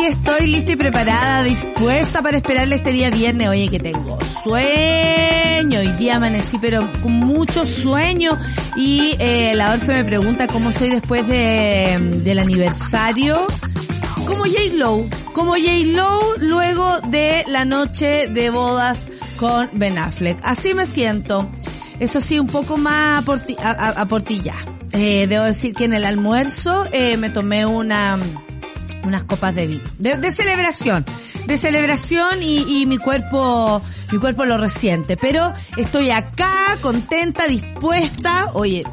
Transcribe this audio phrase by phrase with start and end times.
[0.00, 3.48] Aquí estoy lista y preparada, dispuesta para esperarle este día viernes.
[3.50, 5.78] Oye, que tengo sueño.
[5.78, 8.38] Hoy día amanecí, pero con mucho sueño.
[8.76, 13.46] Y eh, la Orfe me pregunta cómo estoy después de, del aniversario.
[14.24, 15.06] Como J-Lo.
[15.34, 20.38] Como J-Lo luego de la noche de bodas con Ben Affleck.
[20.42, 21.50] Así me siento.
[21.98, 23.22] Eso sí, un poco más
[23.58, 24.54] a, portilla.
[24.92, 28.18] Eh, debo decir que en el almuerzo eh, me tomé una
[29.04, 29.84] unas copas de vino.
[29.98, 31.04] De, celebración.
[31.46, 33.82] De celebración y, y, mi cuerpo,
[34.12, 35.16] mi cuerpo lo resiente.
[35.16, 38.50] Pero estoy acá, contenta, dispuesta.
[38.54, 38.84] Oye,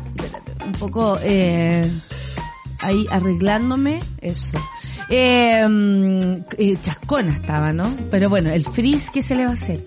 [0.66, 1.90] un poco, eh,
[2.80, 4.02] ahí arreglándome.
[4.22, 4.58] Eso.
[5.10, 7.96] Em, eh, chascona estaba, ¿no?
[8.12, 9.86] Pero bueno, el frizz, ¿qué se le va a hacer?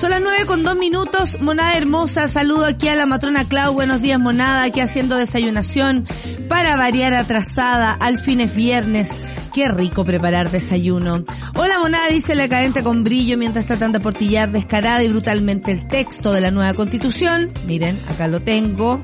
[0.00, 4.00] Son las nueve con dos minutos, monada hermosa, saludo aquí a la matrona Clau, buenos
[4.00, 6.06] días monada, aquí haciendo desayunación
[6.48, 9.10] para variar atrasada, al fin es viernes,
[9.52, 11.22] qué rico preparar desayuno.
[11.54, 15.86] Hola monada, dice la cadente con brillo mientras tratan de portillar descarada y brutalmente el
[15.86, 17.52] texto de la nueva constitución.
[17.66, 19.02] Miren, acá lo tengo,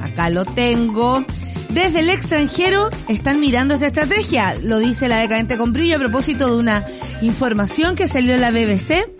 [0.00, 1.26] acá lo tengo.
[1.70, 6.48] Desde el extranjero están mirando esta estrategia, lo dice la decadente con brillo a propósito
[6.48, 6.86] de una
[7.20, 9.10] información que salió en la BBC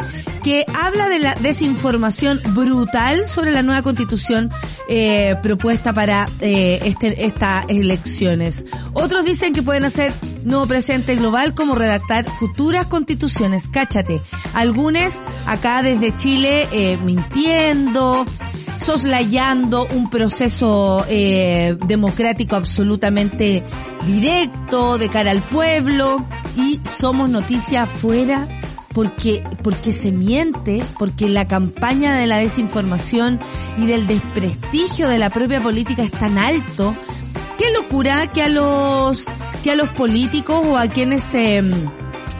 [0.47, 4.53] que habla de la desinformación brutal sobre la nueva constitución
[4.89, 8.65] eh, propuesta para eh, este, estas elecciones.
[8.93, 10.13] Otros dicen que pueden hacer
[10.45, 13.67] nuevo presente global como redactar futuras constituciones.
[13.67, 14.23] Cáchate,
[14.55, 15.15] algunos
[15.49, 18.25] acá desde Chile eh, mintiendo,
[18.77, 23.65] soslayando un proceso eh, democrático absolutamente
[24.07, 26.25] directo de cara al pueblo
[26.57, 28.47] y somos noticia fuera
[28.97, 33.39] porque, porque se miente, porque la campaña de la desinformación
[33.77, 36.97] y del desprestigio de la propia política es tan alto.
[37.59, 39.27] Qué locura que a los,
[39.63, 41.63] que a los políticos o a quienes se,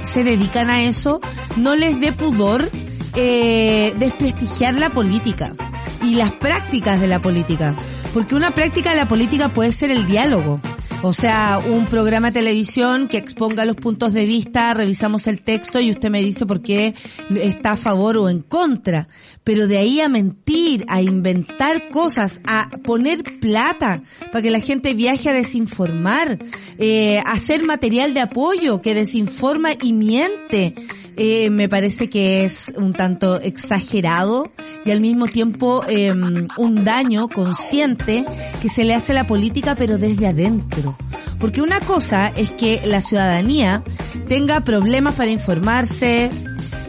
[0.01, 1.21] se dedican a eso
[1.57, 2.71] no les dé pudor
[3.17, 5.55] eh, desprestigiar la política
[6.03, 7.77] y las prácticas de la política.
[8.15, 10.63] Porque una práctica de la política puede ser el diálogo.
[11.03, 15.79] O sea, un programa de televisión que exponga los puntos de vista, revisamos el texto
[15.79, 16.95] y usted me dice por qué
[17.37, 19.09] está a favor o en contra.
[19.45, 24.03] Pero de ahí a mentir, a inventar cosas, a poner plata
[24.33, 26.39] para que la gente viaje a desinformar,
[26.79, 30.75] eh, hacer material de apoyo que desinforma y miente,
[31.17, 34.51] eh, me parece que es un tanto exagerado
[34.85, 38.25] y al mismo tiempo eh, un daño consciente
[38.61, 40.97] que se le hace a la política pero desde adentro.
[41.39, 43.83] Porque una cosa es que la ciudadanía
[44.29, 46.31] tenga problemas para informarse,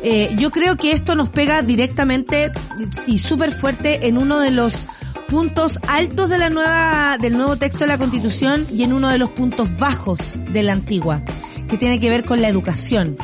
[0.03, 2.51] eh, yo creo que esto nos pega directamente
[3.07, 4.87] y súper fuerte en uno de los
[5.27, 9.17] puntos altos de la nueva, del nuevo texto de la Constitución y en uno de
[9.17, 11.23] los puntos bajos de la antigua,
[11.67, 13.17] que tiene que ver con la educación.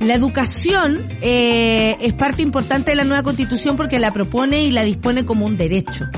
[0.00, 4.82] La educación eh, es parte importante de la nueva constitución porque la propone y la
[4.82, 6.08] dispone como un derecho.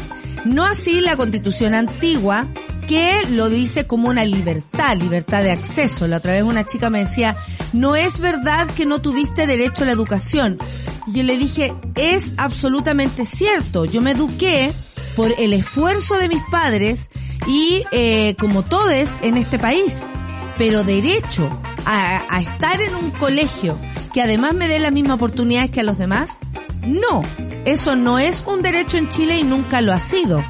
[0.44, 2.46] No así la constitución antigua,
[2.86, 6.06] que lo dice como una libertad, libertad de acceso.
[6.06, 7.36] La otra vez una chica me decía,
[7.72, 10.58] no es verdad que no tuviste derecho a la educación.
[11.08, 13.84] Y yo le dije, es absolutamente cierto.
[13.84, 14.72] Yo me eduqué
[15.16, 17.10] por el esfuerzo de mis padres
[17.46, 20.08] y eh, como todos en este país.
[20.58, 21.50] Pero derecho
[21.84, 23.78] a, estar en un colegio
[24.12, 26.40] que además me dé las mismas oportunidades que a los demás?
[26.86, 27.22] No,
[27.64, 30.44] eso no es un derecho en Chile y nunca lo ha sido.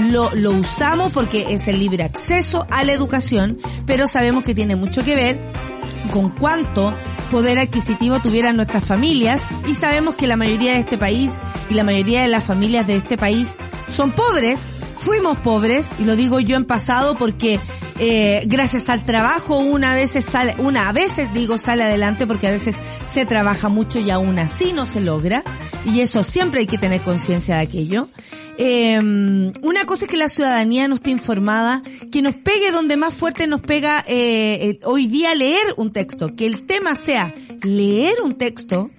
[0.00, 4.76] Lo, lo usamos porque es el libre acceso a la educación, pero sabemos que tiene
[4.76, 5.65] mucho que ver
[6.08, 6.94] con cuánto
[7.30, 11.32] poder adquisitivo tuvieran nuestras familias y sabemos que la mayoría de este país
[11.68, 13.56] y la mayoría de las familias de este país
[13.88, 17.60] son pobres, fuimos pobres y lo digo yo en pasado porque
[17.98, 22.50] eh, gracias al trabajo una vez sale, una a veces digo sale adelante porque a
[22.50, 25.42] veces se trabaja mucho y aún así no se logra
[25.84, 28.08] y eso siempre hay que tener conciencia de aquello.
[28.58, 28.98] Eh,
[29.62, 33.46] una cosa es que la ciudadanía no esté informada, que nos pegue donde más fuerte
[33.46, 38.36] nos pega eh, eh, hoy día leer un texto, que el tema sea leer un
[38.36, 38.90] texto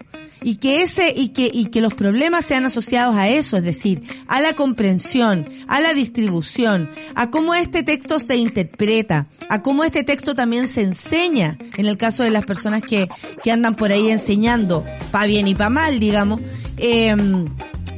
[0.43, 4.03] y que ese y que y que los problemas sean asociados a eso, es decir,
[4.27, 10.03] a la comprensión, a la distribución, a cómo este texto se interpreta, a cómo este
[10.03, 13.09] texto también se enseña, en el caso de las personas que
[13.41, 16.41] que andan por ahí enseñando, pa bien y pa mal, digamos.
[16.77, 17.15] Eh,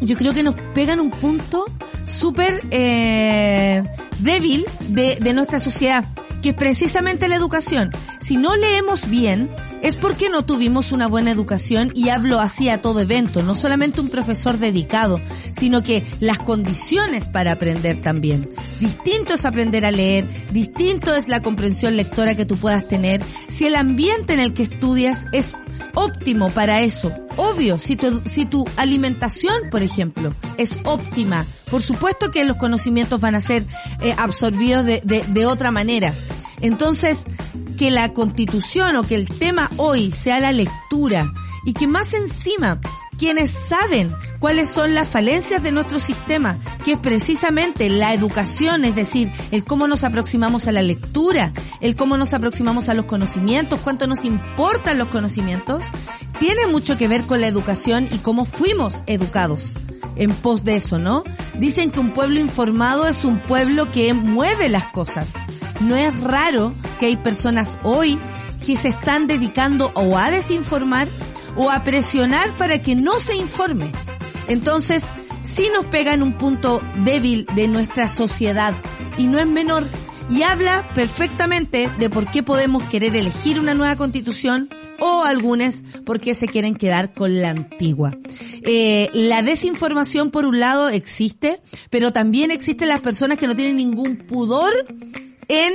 [0.02, 1.66] yo creo que nos pegan un punto
[2.06, 3.84] súper eh,
[4.20, 6.06] débil de, de nuestra sociedad
[6.42, 7.92] que es precisamente la educación.
[8.20, 9.50] Si no leemos bien,
[9.82, 14.02] es porque no tuvimos una buena educación y hablo así a todo evento, no solamente
[14.02, 18.50] un profesor dedicado, sino que las condiciones para aprender también.
[18.80, 23.66] Distinto es aprender a leer, distinto es la comprensión lectora que tú puedas tener, si
[23.66, 25.54] el ambiente en el que estudias es
[25.94, 27.14] óptimo para eso.
[27.38, 33.20] Obvio, si tu, si tu alimentación, por ejemplo, es óptima, por supuesto que los conocimientos
[33.20, 33.66] van a ser
[34.02, 36.14] eh, absorbidos de, de, de otra manera.
[36.62, 37.26] Entonces,
[37.78, 41.32] que la constitución o que el tema hoy sea la lectura
[41.66, 42.82] y que más encima
[43.20, 48.96] quienes saben cuáles son las falencias de nuestro sistema, que es precisamente la educación, es
[48.96, 51.52] decir, el cómo nos aproximamos a la lectura,
[51.82, 55.84] el cómo nos aproximamos a los conocimientos, cuánto nos importan los conocimientos,
[56.40, 59.74] tiene mucho que ver con la educación y cómo fuimos educados
[60.16, 61.24] en pos de eso, ¿no?
[61.56, 65.36] Dicen que un pueblo informado es un pueblo que mueve las cosas.
[65.82, 68.18] No es raro que hay personas hoy
[68.66, 71.08] que se están dedicando o a desinformar
[71.60, 73.92] o a presionar para que no se informe.
[74.48, 75.14] Entonces,
[75.44, 78.74] sí nos pega en un punto débil de nuestra sociedad
[79.18, 79.86] y no es menor
[80.30, 84.70] y habla perfectamente de por qué podemos querer elegir una nueva constitución
[85.00, 88.18] o algunos porque se quieren quedar con la antigua.
[88.64, 93.76] Eh, la desinformación por un lado existe, pero también existen las personas que no tienen
[93.76, 94.72] ningún pudor
[95.50, 95.74] en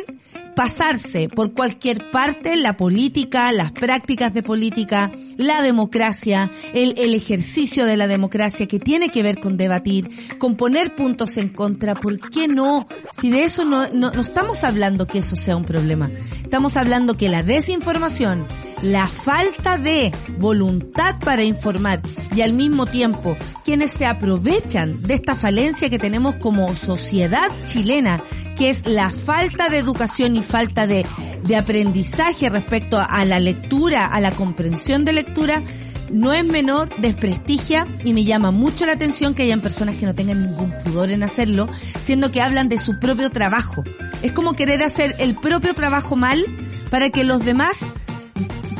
[0.54, 7.96] pasarse por cualquier parte la política, las prácticas de política, la democracia, el, ejercicio de
[7.96, 11.94] la democracia que tiene que ver con debatir, con poner puntos en contra.
[11.94, 12.86] ¿Por qué no?
[13.12, 16.10] Si de eso no, no, no estamos hablando que eso sea un problema.
[16.42, 18.46] Estamos hablando que la desinformación,
[18.82, 22.00] la falta de voluntad para informar
[22.34, 28.22] y al mismo tiempo quienes se aprovechan de esta falencia que tenemos como sociedad chilena,
[28.56, 31.06] que es la falta de educación y falta de,
[31.42, 35.62] de aprendizaje respecto a la lectura, a la comprensión de lectura,
[36.10, 40.14] no es menor, desprestigia y me llama mucho la atención que hayan personas que no
[40.14, 41.68] tengan ningún pudor en hacerlo,
[42.00, 43.82] siendo que hablan de su propio trabajo.
[44.22, 46.44] Es como querer hacer el propio trabajo mal
[46.90, 47.86] para que los demás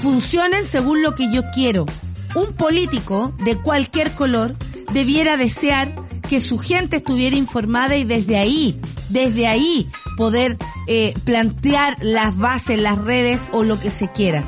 [0.00, 1.87] funcionen según lo que yo quiero.
[2.35, 4.56] Un político de cualquier color
[4.93, 5.94] debiera desear
[6.34, 10.58] que su gente estuviera informada y desde ahí, desde ahí poder
[10.88, 14.44] eh, plantear las bases, las redes o lo que se quiera.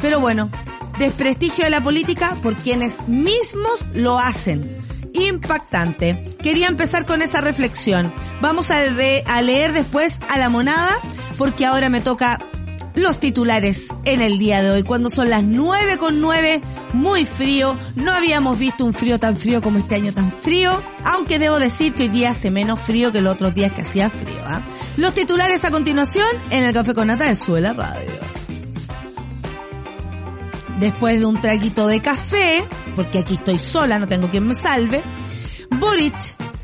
[0.00, 0.50] Pero bueno,
[0.98, 4.78] desprestigio de la política por quienes mismos lo hacen.
[5.12, 6.38] Impactante.
[6.42, 8.14] Quería empezar con esa reflexión.
[8.40, 8.80] Vamos a,
[9.42, 10.98] leer después a la monada
[11.36, 12.38] porque ahora me toca
[12.96, 16.62] los titulares en el día de hoy, cuando son las nueve con nueve,
[16.94, 21.38] muy frío, no habíamos visto un frío tan frío como este año tan frío, aunque
[21.38, 24.38] debo decir que hoy día hace menos frío que los otros días que hacía frío.
[24.38, 24.62] ¿eh?
[24.96, 28.18] Los titulares a continuación en el Café con Nata de Suela Radio.
[30.80, 35.02] Después de un traguito de café, porque aquí estoy sola, no tengo quien me salve,
[35.70, 36.14] Boric,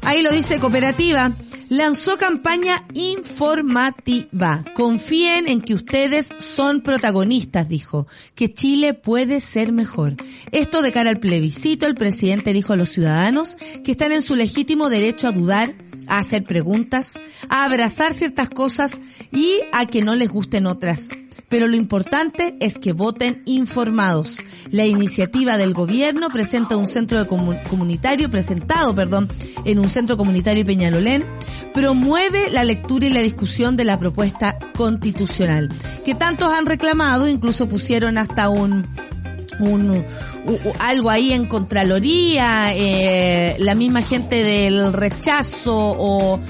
[0.02, 1.30] ahí lo dice cooperativa,
[1.72, 4.62] lanzó campaña informativa.
[4.74, 10.16] Confíen en que ustedes son protagonistas, dijo, que Chile puede ser mejor.
[10.50, 14.36] Esto de cara al plebiscito, el presidente dijo a los ciudadanos que están en su
[14.36, 15.74] legítimo derecho a dudar,
[16.08, 19.00] a hacer preguntas, a abrazar ciertas cosas
[19.32, 21.08] y a que no les gusten otras
[21.52, 24.38] pero lo importante es que voten informados.
[24.70, 29.28] La iniciativa del gobierno presenta un centro comunitario, presentado, perdón,
[29.66, 31.26] en un centro comunitario Peñalolén,
[31.74, 35.68] promueve la lectura y la discusión de la propuesta constitucional,
[36.06, 38.86] que tantos han reclamado, incluso pusieron hasta un
[39.60, 40.04] un, un,
[40.80, 46.40] algo ahí en Contraloría, eh, la misma gente del rechazo o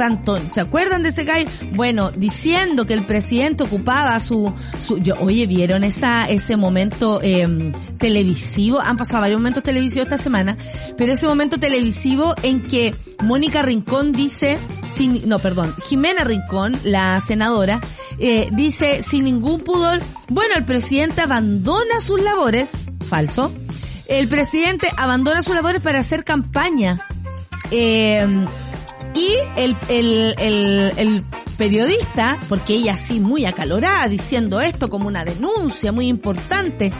[0.00, 1.48] Antonio, ¿se acuerdan de ese gallo?
[1.72, 8.80] Bueno, diciendo que el presidente ocupaba su, su oye, ¿vieron esa, ese momento eh, televisivo?
[8.80, 10.56] Han pasado varios momentos televisivos esta semana,
[10.96, 14.58] pero ese momento televisivo en que Mónica Rincón dice,
[14.88, 17.80] sin, no, perdón, Jimena Rincón, la senadora,
[18.18, 22.72] eh, dice sin ningún pudor, bueno, el presidente abandona sus labores,
[23.08, 23.52] falso,
[24.06, 27.06] el presidente abandona sus labores para hacer campaña.
[27.70, 28.26] Eh,
[29.14, 31.24] y el, el, el,
[31.56, 36.90] periodista, porque ella sí muy acalorada, diciendo esto como una denuncia muy importante,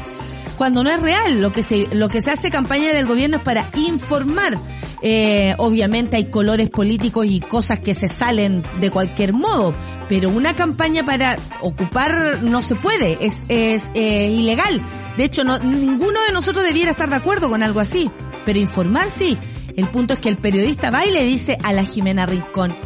[0.58, 3.42] cuando no es real, lo que se, lo que se hace campaña del gobierno es
[3.42, 4.60] para informar.
[5.02, 9.72] Eh, obviamente hay colores políticos y cosas que se salen de cualquier modo,
[10.10, 14.82] pero una campaña para ocupar no se puede, es, es eh, ilegal.
[15.16, 18.10] De hecho, no, ninguno de nosotros debiera estar de acuerdo con algo así,
[18.44, 19.38] pero informar sí.
[19.76, 22.76] El punto es que el periodista va y le dice a la Jimena Rincón,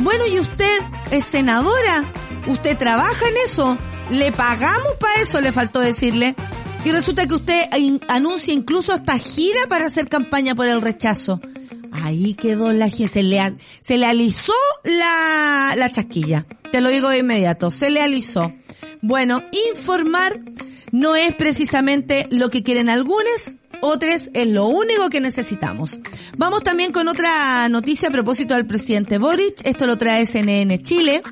[0.00, 0.78] bueno, ¿y usted
[1.10, 2.04] es senadora?
[2.46, 3.76] Usted trabaja en eso.
[4.10, 6.34] Le pagamos para eso, le faltó decirle.
[6.84, 7.68] Y resulta que usted
[8.08, 11.40] anuncia incluso hasta gira para hacer campaña por el rechazo.
[11.92, 16.46] Ahí quedó la se le, se le alisó la, la chasquilla.
[16.72, 18.54] Te lo digo de inmediato, se le alisó.
[19.02, 19.42] Bueno,
[19.74, 20.40] informar
[20.92, 26.00] no es precisamente lo que quieren algunos, otros es lo único que necesitamos.
[26.36, 29.60] Vamos también con otra noticia a propósito del presidente Boric.
[29.64, 31.22] Esto lo trae CNN Chile.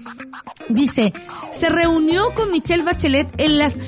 [0.69, 1.13] Dice,
[1.51, 3.79] se reunió con Michelle Bachelet en las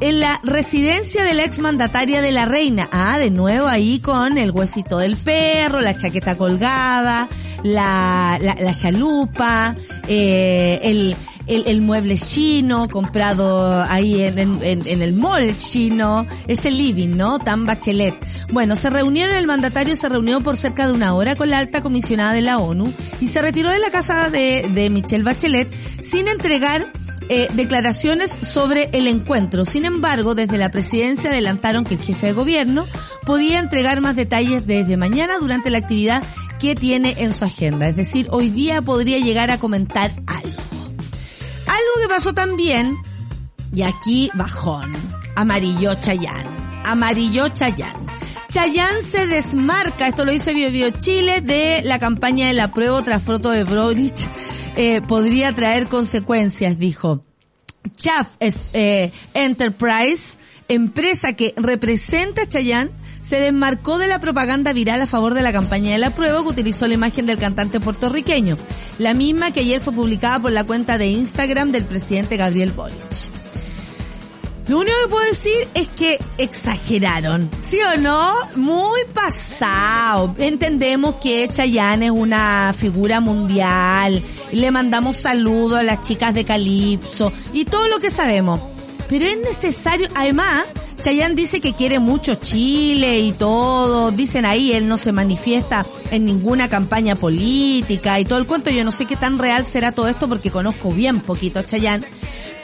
[0.00, 2.88] en la residencia de la exmandataria de la reina.
[2.92, 7.28] Ah, de nuevo ahí con el huesito del perro, la chaqueta colgada,
[7.62, 9.74] la, la, la chalupa,
[10.08, 16.70] eh, el, el, el, mueble chino comprado ahí en, en, en, el mall chino, ese
[16.70, 17.38] living, ¿no?
[17.38, 18.14] Tan bachelet.
[18.52, 21.82] Bueno, se reunieron, el mandatario se reunió por cerca de una hora con la alta
[21.82, 25.68] comisionada de la ONU y se retiró de la casa de, de Michelle Bachelet
[26.02, 26.92] sin entregar
[27.28, 29.64] eh, declaraciones sobre el encuentro.
[29.64, 32.86] Sin embargo, desde la presidencia adelantaron que el jefe de gobierno
[33.24, 36.22] podía entregar más detalles desde mañana durante la actividad
[36.58, 37.88] que tiene en su agenda.
[37.88, 40.62] Es decir, hoy día podría llegar a comentar algo.
[41.66, 42.96] Algo que pasó también,
[43.74, 44.92] y aquí bajón,
[45.36, 46.82] amarillo Chayán.
[46.86, 48.13] Amarillo Chayán.
[48.54, 53.02] Chayán se desmarca, esto lo dice Bio, Bio Chile, de la campaña de la prueba
[53.02, 54.28] tras foto de Brodich
[54.76, 57.24] eh, podría traer consecuencias, dijo.
[57.96, 65.08] Chaff eh, Enterprise, empresa que representa a Chayanne, se desmarcó de la propaganda viral a
[65.08, 68.56] favor de la campaña de la prueba que utilizó la imagen del cantante puertorriqueño,
[68.98, 72.94] la misma que ayer fue publicada por la cuenta de Instagram del presidente Gabriel Boric.
[74.66, 78.32] Lo único que puedo decir es que exageraron, ¿sí o no?
[78.56, 80.34] Muy pasado.
[80.38, 84.22] Entendemos que Chayanne es una figura mundial.
[84.52, 88.60] Le mandamos saludos a las chicas de Calipso y todo lo que sabemos.
[89.06, 90.64] Pero es necesario, además,
[91.04, 94.10] Chayanne dice que quiere mucho Chile y todo.
[94.10, 98.70] Dicen ahí, él no se manifiesta en ninguna campaña política y todo el cuento.
[98.70, 102.06] Yo no sé qué tan real será todo esto porque conozco bien poquito a Chayanne.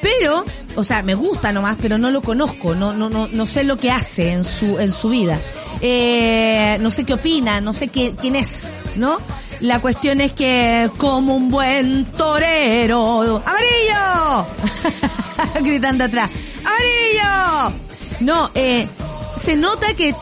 [0.01, 3.63] Pero, o sea, me gusta nomás, pero no lo conozco, no, no, no, no sé
[3.63, 5.39] lo que hace en su, en su vida.
[5.83, 9.19] Eh, no sé qué opina, no sé qué, quién es, ¿no?
[9.61, 14.47] La cuestión es que, como un buen torero, ¡amarillo!
[15.63, 16.31] Gritando atrás,
[16.65, 17.90] ¡amarillo!
[18.21, 18.89] No, eh,
[19.43, 20.15] se nota que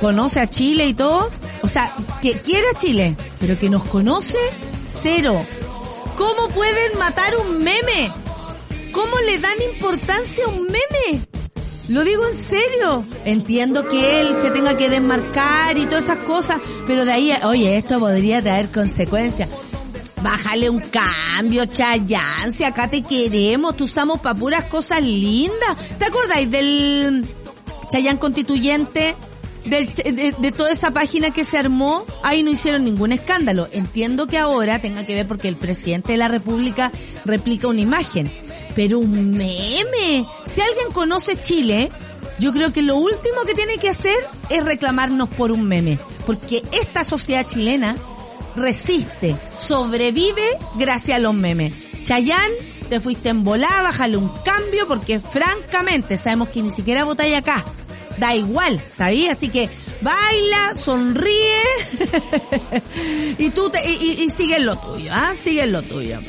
[0.00, 1.30] conoce a Chile y todo,
[1.62, 4.38] o sea, que quiere a Chile, pero que nos conoce,
[4.78, 5.44] cero.
[6.16, 8.12] ¿Cómo pueden matar un meme?
[8.92, 11.26] ¿Cómo le dan importancia a un meme?
[11.88, 13.04] Lo digo en serio.
[13.24, 17.76] Entiendo que él se tenga que desmarcar y todas esas cosas, pero de ahí, oye,
[17.76, 19.48] esto podría traer consecuencias.
[20.22, 25.76] Bájale un cambio, Chayanne, si acá te queremos, tú usamos para puras cosas lindas.
[25.98, 27.28] ¿Te acordáis del
[27.90, 29.16] Chayanne constituyente?
[29.64, 33.68] De, toda esa página que se armó, ahí no hicieron ningún escándalo.
[33.70, 36.90] Entiendo que ahora tenga que ver porque el presidente de la República
[37.24, 38.30] replica una imagen
[38.78, 40.24] pero un meme.
[40.44, 41.90] Si alguien conoce Chile,
[42.38, 44.14] yo creo que lo último que tiene que hacer
[44.50, 45.98] es reclamarnos por un meme.
[46.24, 47.96] Porque esta sociedad chilena
[48.58, 51.72] resiste, sobrevive gracias a los memes.
[52.02, 52.50] Chayán,
[52.88, 57.64] te fuiste en volada, bájale un cambio porque francamente sabemos que ni siquiera votáis acá.
[58.18, 59.36] Da igual, ¿sabías?
[59.36, 61.62] Así que baila, sonríe
[63.38, 65.32] y tú te, y, y, sigue lo tuyo, ¿ah?
[65.34, 66.20] Sigue lo tuyo.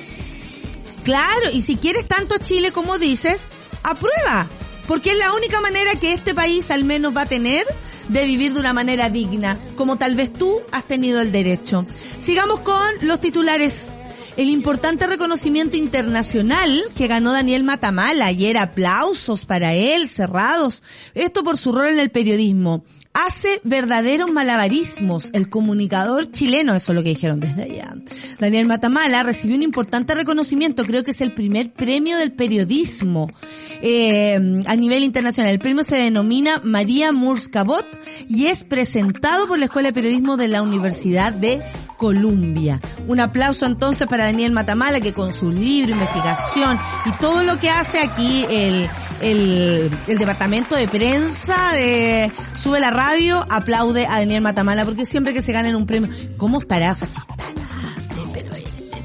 [1.03, 3.47] Claro, y si quieres tanto a Chile como dices,
[3.83, 4.47] aprueba.
[4.87, 7.65] Porque es la única manera que este país al menos va a tener
[8.09, 11.85] de vivir de una manera digna, como tal vez tú has tenido el derecho.
[12.17, 13.91] Sigamos con los titulares.
[14.35, 20.81] El importante reconocimiento internacional que ganó Daniel Matamala ayer, aplausos para él, cerrados.
[21.13, 22.83] Esto por su rol en el periodismo
[23.25, 25.29] hace verdaderos malabarismos.
[25.33, 27.95] El comunicador chileno, eso es lo que dijeron desde allá.
[28.39, 33.29] Daniel Matamala recibió un importante reconocimiento, creo que es el primer premio del periodismo
[33.81, 35.51] eh, a nivel internacional.
[35.51, 37.85] El premio se denomina María Murskabot
[38.27, 41.61] y es presentado por la Escuela de Periodismo de la Universidad de
[41.97, 42.79] Columbia.
[43.07, 47.69] Un aplauso entonces para Daniel Matamala que con su libro, investigación y todo lo que
[47.69, 48.89] hace aquí el,
[49.21, 53.08] el, el departamento de prensa de Sube la Radio
[53.49, 57.67] aplaude a Daniel Matamala porque siempre que se ganen un premio, ¿cómo estará Fachistana?
[58.33, 58.51] Pero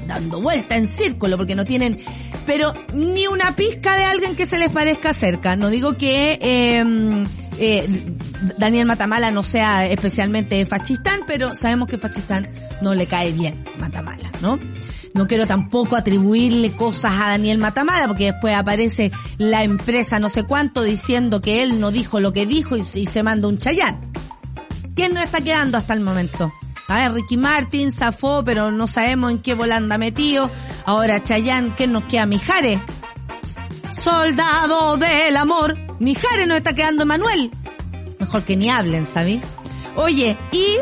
[0.07, 1.99] dando vuelta en círculo porque no tienen
[2.45, 5.55] pero ni una pizca de alguien que se les parezca cerca.
[5.55, 7.25] No digo que eh,
[7.57, 8.15] eh,
[8.57, 12.49] Daniel Matamala no sea especialmente fachistán, pero sabemos que fachistán
[12.81, 14.59] no le cae bien Matamala, ¿no?
[15.13, 20.43] No quiero tampoco atribuirle cosas a Daniel Matamala, porque después aparece la empresa no sé
[20.43, 24.11] cuánto diciendo que él no dijo lo que dijo y, se manda un chayán.
[24.93, 26.53] ¿Quién no está quedando hasta el momento?
[26.87, 30.51] A ver, Ricky Martin zafó, pero no sabemos en qué volanda metido.
[30.85, 32.25] Ahora Chayán, ¿qué nos queda?
[32.25, 32.79] Mijares.
[34.01, 35.77] Soldado del amor.
[35.99, 37.51] Mijares nos está quedando Manuel.
[38.19, 39.41] Mejor que ni hablen, ¿sabí?
[39.95, 40.77] Oye, y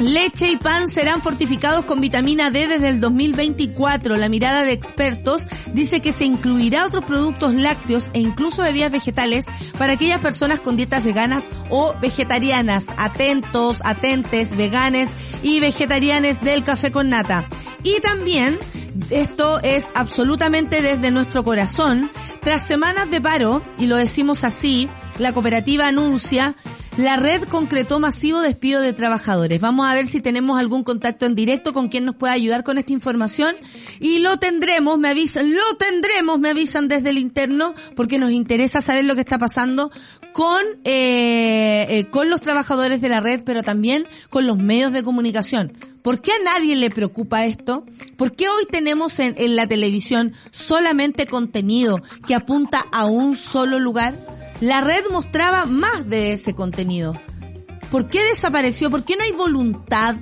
[0.00, 4.16] Leche y pan serán fortificados con vitamina D desde el 2024.
[4.16, 9.44] La mirada de expertos dice que se incluirá otros productos lácteos e incluso bebidas vegetales
[9.76, 12.86] para aquellas personas con dietas veganas o vegetarianas.
[12.96, 15.10] Atentos, atentes, veganes
[15.42, 17.46] y vegetarianes del café con nata.
[17.82, 18.58] Y también
[19.10, 22.10] esto es absolutamente desde nuestro corazón.
[22.42, 24.88] Tras semanas de paro, y lo decimos así,
[25.18, 26.56] la cooperativa anuncia
[26.96, 29.60] la red concretó masivo despido de trabajadores.
[29.60, 32.78] Vamos a ver si tenemos algún contacto en directo con quien nos pueda ayudar con
[32.78, 33.54] esta información
[34.00, 38.80] y lo tendremos, me avisan, lo tendremos, me avisan desde el interno porque nos interesa
[38.80, 39.90] saber lo que está pasando
[40.32, 45.02] con eh, eh, con los trabajadores de la red, pero también con los medios de
[45.02, 45.72] comunicación.
[46.02, 47.84] ¿Por qué a nadie le preocupa esto?
[48.16, 53.78] ¿Por qué hoy tenemos en, en la televisión solamente contenido que apunta a un solo
[53.78, 54.39] lugar?
[54.60, 57.14] La red mostraba más de ese contenido.
[57.90, 58.90] ¿Por qué desapareció?
[58.90, 60.16] ¿Por qué no hay voluntad?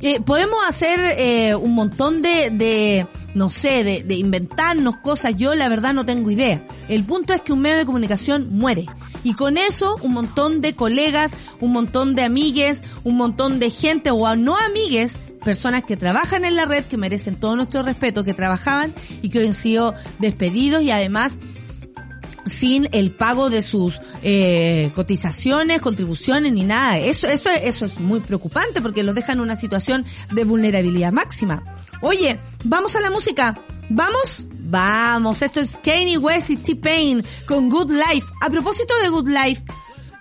[0.00, 5.34] Eh, podemos hacer eh, un montón de, de no sé, de, de, inventarnos cosas.
[5.36, 6.66] Yo la verdad no tengo idea.
[6.88, 8.86] El punto es que un medio de comunicación muere.
[9.22, 14.10] Y con eso un montón de colegas, un montón de amigues, un montón de gente
[14.10, 18.34] o no amigues, personas que trabajan en la red, que merecen todo nuestro respeto, que
[18.34, 21.38] trabajaban y que hoy han sido despedidos y además
[22.46, 26.98] sin el pago de sus eh, cotizaciones, contribuciones ni nada.
[26.98, 31.64] Eso, eso, eso es muy preocupante porque los deja en una situación de vulnerabilidad máxima.
[32.00, 33.58] Oye, vamos a la música.
[33.88, 34.46] ¿Vamos?
[34.50, 35.42] Vamos.
[35.42, 38.26] Esto es Kanye West y T-Pain con Good Life.
[38.40, 39.62] A propósito de Good Life.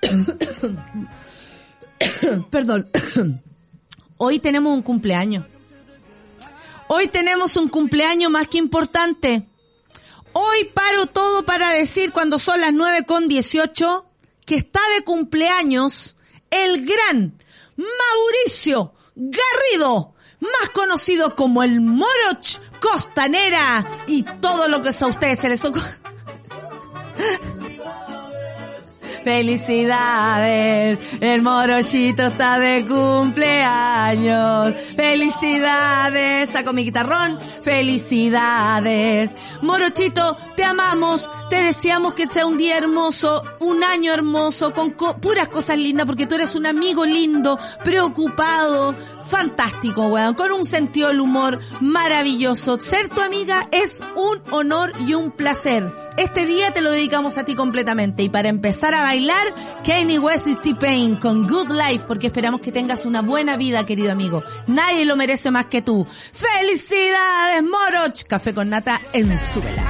[2.49, 2.89] Perdón.
[4.17, 5.45] Hoy tenemos un cumpleaños.
[6.87, 9.47] Hoy tenemos un cumpleaños más que importante.
[10.33, 14.07] Hoy paro todo para decir cuando son las nueve con dieciocho
[14.45, 16.15] que está de cumpleaños
[16.49, 17.37] el gran
[17.75, 25.49] Mauricio Garrido, más conocido como el Moroch Costanera y todo lo que a ustedes se
[25.49, 26.01] les ocurre.
[29.23, 34.73] Felicidades, el morochito está de cumpleaños.
[34.95, 37.39] Felicidades, saco mi guitarrón.
[37.61, 39.31] Felicidades.
[39.61, 45.49] Morochito, te amamos, te deseamos que sea un día hermoso, un año hermoso, con puras
[45.49, 51.21] cosas lindas, porque tú eres un amigo lindo, preocupado, fantástico, weón, con un sentido del
[51.21, 52.79] humor maravilloso.
[52.81, 55.93] Ser tu amiga es un honor y un placer.
[56.17, 60.47] Este día te lo dedicamos a ti completamente y para empezar a bailar, Kanye West
[60.47, 64.41] y T-Pain con Good Life, porque esperamos que tengas una buena vida, querido amigo.
[64.67, 66.07] Nadie lo merece más que tú.
[66.07, 68.23] ¡Felicidades, Moroch!
[68.25, 69.83] Café con nata en su vela.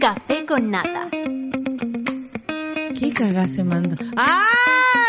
[0.00, 1.17] Café con nata.
[3.18, 3.96] ¿Qué cagada se manda?
[4.16, 4.44] ¡Ah!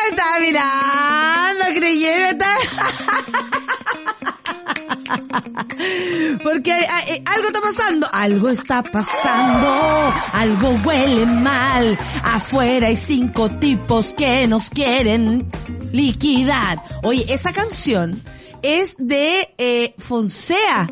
[0.10, 2.39] Estaba mirando, creyeron.
[6.43, 12.00] Porque eh, algo está pasando, algo está pasando, algo huele mal.
[12.24, 15.48] Afuera hay cinco tipos que nos quieren
[15.91, 16.82] liquidar.
[17.04, 18.24] Oye, esa canción
[18.63, 20.89] es de eh, Fonsea.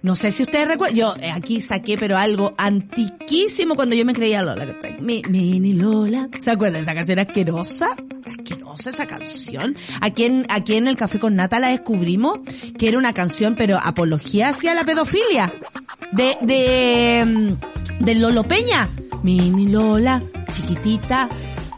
[0.00, 4.14] No sé si ustedes recuerdan, yo eh, aquí saqué pero algo antiquísimo cuando yo me
[4.14, 4.66] creía Lola.
[5.00, 6.28] Mi, mini Lola.
[6.38, 7.88] ¿Se acuerdan esa canción asquerosa?
[8.24, 9.76] Asquerosa esa canción.
[10.00, 12.38] Aquí en, aquí en el Café con Nata la descubrimos
[12.78, 15.52] que era una canción pero apología hacia la pedofilia.
[16.12, 18.88] De, de, mm, de Lolo Peña.
[19.24, 21.28] Mini Lola, chiquitita,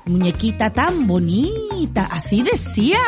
[0.05, 2.07] muñequita tan bonita.
[2.11, 2.99] Así decía.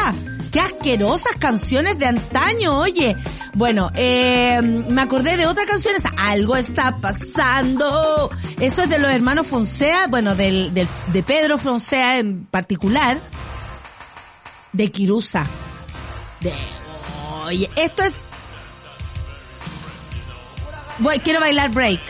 [0.53, 3.17] Qué asquerosas canciones de antaño, oye.
[3.55, 8.31] Bueno, eh, me acordé de otra canción, Algo está pasando.
[8.61, 13.19] Eso es de los hermanos Fonsea, bueno, del, de Pedro Fonsea en particular.
[14.73, 15.47] De Kirusa.
[16.41, 16.53] De,
[17.47, 18.23] oye, esto es...
[20.99, 22.01] Voy, quiero bailar break.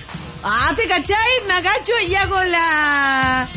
[0.43, 1.17] Ah, ¿te cachai?
[1.47, 3.49] Me agacho y hago la...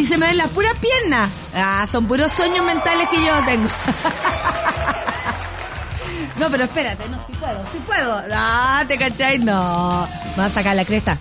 [0.00, 1.30] Y se me ven las puras piernas.
[1.54, 3.68] Ah, son puros sueños mentales que yo tengo.
[6.38, 8.22] no, pero espérate, no, si puedo, si puedo.
[8.32, 9.40] Ah, ¿te cachai?
[9.40, 10.08] No.
[10.38, 11.18] Vamos a sacar la cresta.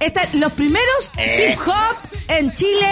[0.00, 1.96] Esta, los primeros hip hop
[2.28, 2.88] en Chile.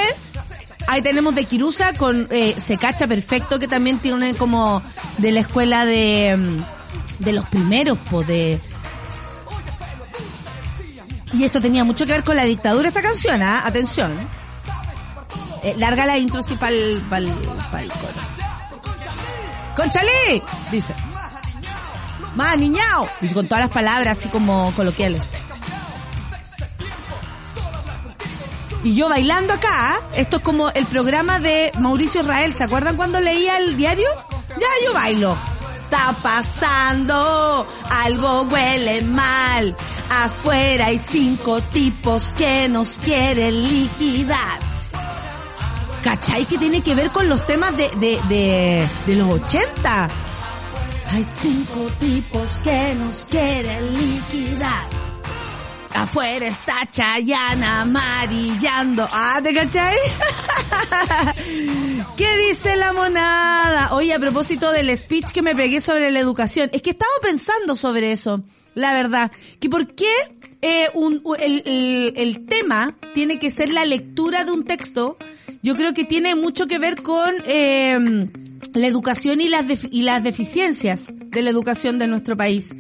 [0.87, 4.83] Ahí tenemos de Kirusa con eh, Se Cacha Perfecto, que también tiene como
[5.17, 8.61] de la escuela de, mm, de los primeros, po, de...
[11.37, 13.67] Y esto tenía mucho que ver con la dictadura esta canción, ¿ah?
[13.67, 14.17] Atención.
[15.63, 18.27] Eh, larga la intro sí para el coro.
[19.77, 20.43] ¡Conchalí!
[20.73, 20.95] Dice.
[22.35, 23.07] ¡Más niñao!
[23.21, 25.33] Y con todas las palabras así como coloquiales.
[28.83, 33.21] Y yo bailando acá, esto es como el programa de Mauricio Israel, ¿se acuerdan cuando
[33.21, 34.09] leía el diario?
[34.49, 35.56] Ya yo bailo.
[35.87, 39.77] Está pasando, algo huele mal.
[40.11, 44.59] Afuera hay cinco tipos que nos quieren liquidar.
[46.03, 46.45] ¿Cachai?
[46.45, 50.09] Que tiene que ver con los temas de, de, de, de los 80.
[51.13, 54.89] Hay cinco tipos que nos quieren liquidar.
[55.95, 59.09] Afuera está Chayana amarillando.
[59.13, 59.97] Ah, ¿te cachai?
[62.17, 63.95] ¿Qué dice la monada?
[63.95, 67.77] Oye, a propósito del speech que me pegué sobre la educación, es que estaba pensando
[67.77, 68.43] sobre eso,
[68.75, 69.31] la verdad.
[69.61, 70.11] Que por qué
[70.63, 75.19] eh, un, el, el, tema tiene que ser la lectura de un texto,
[75.63, 77.99] yo creo que tiene mucho que ver con eh,
[78.73, 82.75] la educación y las, y las deficiencias de la educación de nuestro país.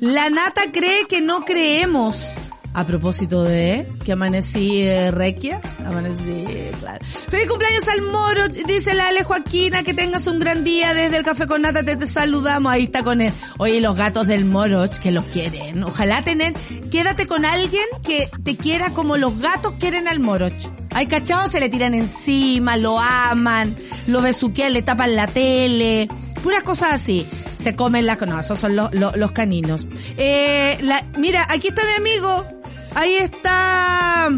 [0.00, 2.32] La nata cree que no creemos
[2.74, 6.44] a propósito de que amanecí de requia, amanecí,
[6.80, 7.04] claro.
[7.28, 11.22] Feliz cumpleaños al moro, dice la Ale Joaquina, que tengas un gran día desde el
[11.22, 13.32] Café con Nata, te, saludamos, ahí está con él.
[13.58, 15.82] Oye, los gatos del moro, que los quieren.
[15.84, 16.54] Ojalá tener,
[16.90, 20.52] quédate con alguien que te quiera como los gatos quieren al moroch.
[20.90, 26.08] Hay cachados, se le tiran encima, lo aman, lo besuquean, le tapan la tele,
[26.42, 28.20] puras cosas así se comen las...
[28.20, 29.86] No, esos son los, caninos.
[30.16, 30.78] Eh,
[31.16, 32.46] mira, aquí está mi amigo,
[32.94, 34.28] Ahí está.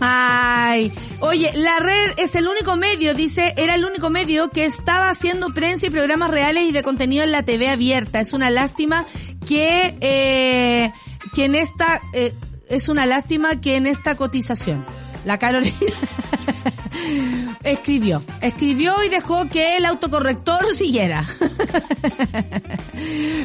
[0.00, 5.10] Ay, oye, la red es el único medio, dice, era el único medio que estaba
[5.10, 8.20] haciendo prensa y programas reales y de contenido en la TV abierta.
[8.20, 9.04] Es una lástima
[9.46, 10.92] que, eh,
[11.34, 12.34] que en esta, eh,
[12.68, 14.86] es una lástima que en esta cotización,
[15.24, 15.74] la Carolina
[17.62, 21.24] escribió, escribió y dejó que el autocorrector siguiera.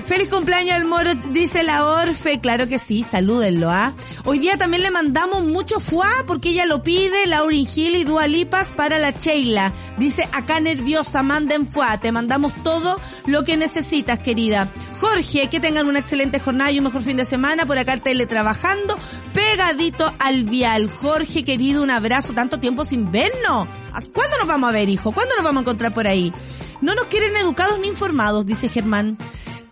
[0.06, 2.40] Feliz cumpleaños al moro, dice la Orfe.
[2.40, 3.94] Claro que sí, salúdenlo, ¿ah?
[4.24, 8.28] Hoy día también le mandamos mucho fuá porque ella lo pide, Laurin Gil y Dua
[8.28, 9.74] Lipas para la Sheila.
[9.98, 11.98] Dice, acá nerviosa, manden fuá.
[12.00, 14.72] Te mandamos todo lo que necesitas, querida.
[15.00, 17.66] Jorge, que tengan una excelente jornada y un mejor fin de semana.
[17.66, 18.98] Por acá teletrabajando,
[19.36, 20.90] pegadito al vial.
[20.90, 22.34] Jorge, querido, un abrazo.
[22.34, 23.68] Tanto tiempo sin vernos.
[24.14, 25.12] ¿Cuándo nos vamos a ver, hijo?
[25.12, 26.34] ¿Cuándo nos vamos a encontrar por ahí?
[26.82, 29.18] No nos quieren educados ni informados, dice Germán.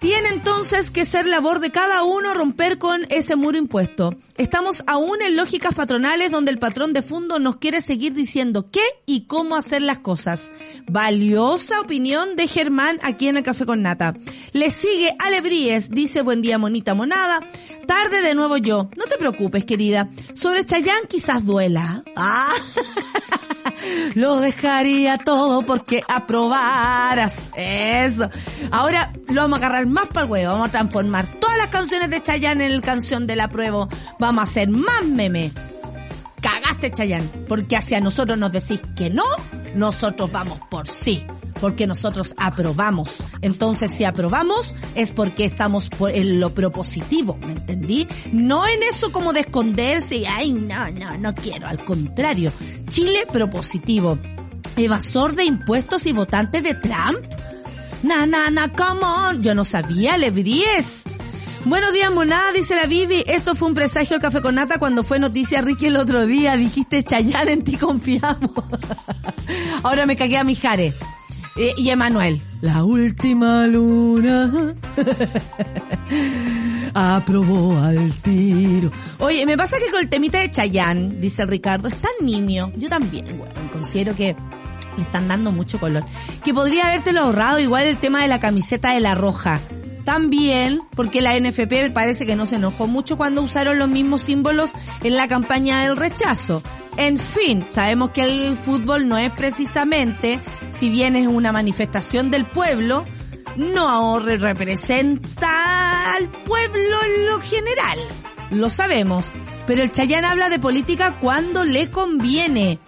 [0.04, 4.14] Tiene entonces que ser labor de cada uno romper con ese muro impuesto.
[4.36, 8.82] Estamos aún en lógicas patronales donde el patrón de fondo nos quiere seguir diciendo qué
[9.06, 10.52] y cómo hacer las cosas.
[10.90, 14.14] Valiosa opinión de Germán aquí en el Café con Nata.
[14.52, 17.40] Le sigue Alebríes, dice buen día monita monada.
[17.88, 18.90] Tarde de nuevo yo.
[18.98, 20.10] No te preocupes, querida.
[20.34, 22.04] Sobre Chayán quizás duela.
[22.18, 22.54] Ah.
[24.16, 27.50] Lo dejaría todo porque aprobaras.
[27.56, 28.30] Eso.
[28.72, 30.52] Ahora lo vamos a agarrar más para el huevo.
[30.52, 33.88] Vamos a transformar todas las canciones de Chayanne en el canción de la prueba.
[34.20, 35.54] Vamos a hacer más meme.
[36.42, 37.30] Cagaste Chayanne.
[37.48, 39.24] Porque hacia nosotros nos decís que no,
[39.76, 41.26] nosotros vamos por sí
[41.64, 43.24] porque nosotros aprobamos.
[43.42, 48.06] Entonces, si aprobamos es porque estamos en lo propositivo, ¿me entendí?
[48.34, 51.68] No en eso como de esconderse y, ay, no, no, no quiero.
[51.68, 52.52] Al contrario,
[52.90, 54.20] Chile propositivo.
[54.76, 57.24] Evasor de impuestos y votante de Trump.
[58.04, 59.42] Na, na, na, come on.
[59.42, 61.04] Yo no sabía, le bríes.
[61.66, 63.24] Buenos días, monada, dice la Vivi.
[63.26, 66.58] Esto fue un presagio al café con nata cuando fue noticia Ricky el otro día.
[66.58, 68.52] Dijiste, Chayán, en ti confiamos.
[69.84, 70.94] Ahora me cagué a mi jare.
[71.56, 74.76] Eh, y Emanuel, la última luna
[76.94, 78.92] aprobó al tiro.
[79.20, 82.72] Oye, me pasa que con el temita de Chayanne, dice Ricardo, es tan nimio.
[82.76, 84.36] Yo también, bueno, considero que
[84.98, 86.06] le están dando mucho color.
[86.44, 89.62] Que podría habértelo ahorrado igual el tema de la camiseta de la roja.
[90.06, 94.72] También, porque la NFP parece que no se enojó mucho cuando usaron los mismos símbolos
[95.02, 96.62] en la campaña del rechazo.
[96.98, 100.40] En fin, sabemos que el fútbol no es precisamente,
[100.72, 103.06] si bien es una manifestación del pueblo,
[103.56, 108.00] no representa al pueblo en lo general.
[108.52, 109.32] Lo sabemos.
[109.66, 112.80] pero el Chayán habla de política cuando le conviene.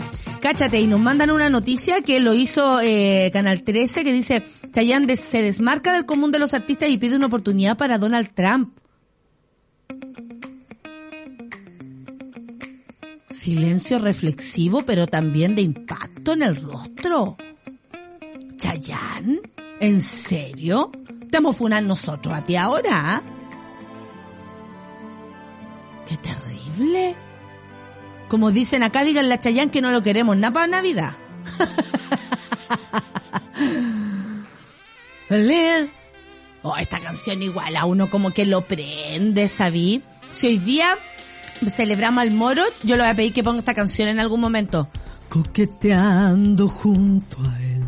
[0.41, 5.07] Cáchate, y nos mandan una noticia que lo hizo eh, Canal 13 que dice, Chayán
[5.17, 8.77] se desmarca del común de los artistas y pide una oportunidad para Donald Trump.
[13.29, 17.37] Silencio reflexivo, pero también de impacto en el rostro.
[18.55, 19.41] ¿Chayán?
[19.79, 20.91] ¿En serio?
[21.29, 23.21] ¿Te vamos a funar nosotros a ti ahora?
[26.05, 27.15] ¡Qué terrible!
[28.35, 31.13] Como dicen acá, digan la Chayán que no lo queremos nada para Navidad.
[36.61, 40.03] oh, esta canción igual a uno como que lo prende, ¿sabí?
[40.31, 40.97] Si hoy día
[41.69, 44.89] celebramos al moro, yo le voy a pedir que ponga esta canción en algún momento.
[45.29, 47.85] Coqueteando junto a él.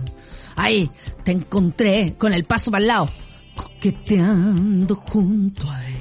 [0.56, 0.90] Ahí,
[1.26, 3.10] te encontré con el paso para el lado.
[3.54, 5.97] Coqueteando junto a él.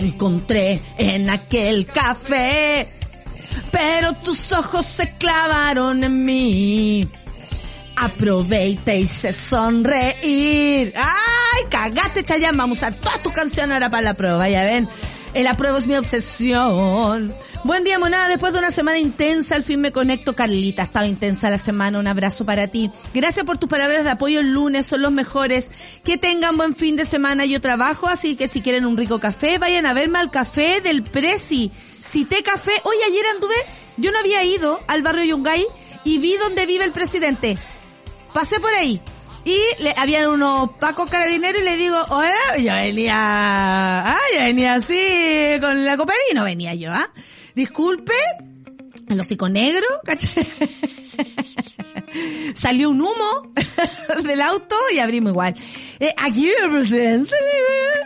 [0.00, 2.90] Encontré en aquel café.
[3.70, 7.08] Pero tus ojos se clavaron en mí.
[7.96, 10.92] Aprobé y te sonreír.
[10.96, 11.64] ¡Ay!
[11.70, 12.56] Cagaste, Chayanne.
[12.56, 14.48] Vamos a usar toda tu canción ahora para la prueba.
[14.48, 14.88] Ya ven.
[15.34, 17.34] El apruebo es mi obsesión.
[17.62, 18.26] Buen día, monada.
[18.28, 20.34] Después de una semana intensa, al fin me conecto.
[20.34, 21.98] Carlita, ha estado intensa la semana.
[21.98, 22.90] Un abrazo para ti.
[23.12, 24.86] Gracias por tus palabras de apoyo el lunes.
[24.86, 25.70] Son los mejores.
[26.02, 27.44] Que tengan buen fin de semana.
[27.44, 31.02] Yo trabajo, así que si quieren un rico café, vayan a verme al café del
[31.02, 31.70] Prezi.
[32.02, 32.72] Cité café.
[32.84, 33.54] Hoy ayer anduve,
[33.98, 35.66] yo no había ido al barrio Yungay
[36.04, 37.58] y vi donde vive el presidente.
[38.32, 39.02] Pasé por ahí.
[39.44, 44.74] Y le, habían unos pacos carabineros y le digo, oye, yo venía, ah, yo venía
[44.74, 47.10] así con la copa y no venía yo, ¿ah?
[47.54, 48.12] Disculpe,
[49.08, 50.44] el hocico negro, ¿cachai?
[52.54, 53.52] Salió un humo
[54.24, 55.54] del auto y abrimos igual.
[56.00, 57.34] Eh, aquí vive el presidente,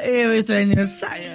[0.03, 1.31] eh, estoy aniversario,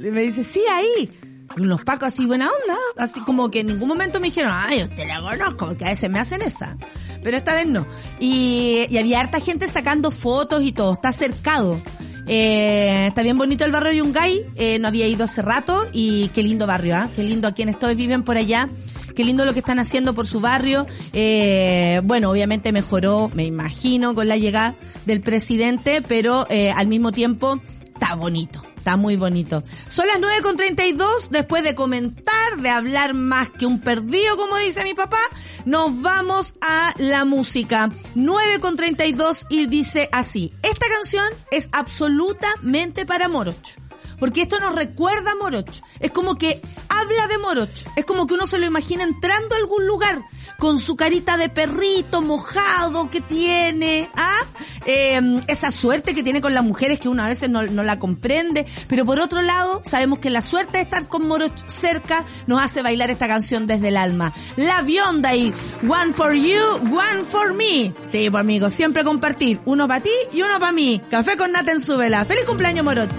[0.00, 1.10] me dice, sí, ahí.
[1.56, 5.06] Unos pacos así buena onda, así como que en ningún momento me dijeron, ay, usted
[5.06, 6.76] la conozco, porque a veces me hacen esa.
[7.22, 7.86] Pero esta vez no.
[8.18, 11.80] Y, y había harta gente sacando fotos y todo, está cercado.
[12.26, 16.28] Eh, está bien bonito el barrio de Yungay, eh, no había ido hace rato y
[16.28, 17.10] qué lindo barrio, ¿ah?
[17.14, 18.68] Qué lindo a quienes todos viven por allá.
[19.14, 20.86] Qué lindo lo que están haciendo por su barrio.
[21.12, 24.74] Eh, bueno, obviamente mejoró, me imagino, con la llegada
[25.06, 27.60] del presidente, pero eh, al mismo tiempo
[27.94, 28.73] está bonito.
[28.84, 29.62] Está muy bonito.
[29.88, 34.92] Son las 9.32, después de comentar, de hablar más que un perdido, como dice mi
[34.92, 35.16] papá,
[35.64, 37.88] nos vamos a la música.
[38.14, 43.78] 9.32 y dice así, esta canción es absolutamente para Moroch.
[44.18, 45.80] Porque esto nos recuerda a Moroch.
[46.00, 47.86] Es como que habla de Moroch.
[47.96, 50.22] Es como que uno se lo imagina entrando a algún lugar
[50.58, 54.43] con su carita de perrito mojado que tiene, ¿ah?
[54.86, 58.66] Eh, esa suerte que tiene con las mujeres que uno a veces no, la comprende.
[58.88, 62.82] Pero por otro lado, sabemos que la suerte de estar con Moroch cerca nos hace
[62.82, 64.32] bailar esta canción desde el alma.
[64.56, 67.94] La Bionda y One for You, One for Me.
[68.04, 69.60] Sí, pues amigos, siempre compartir.
[69.64, 71.00] Uno para ti y uno para mí.
[71.10, 72.24] Café con nata en su vela.
[72.24, 73.10] ¡Feliz cumpleaños, Moroch!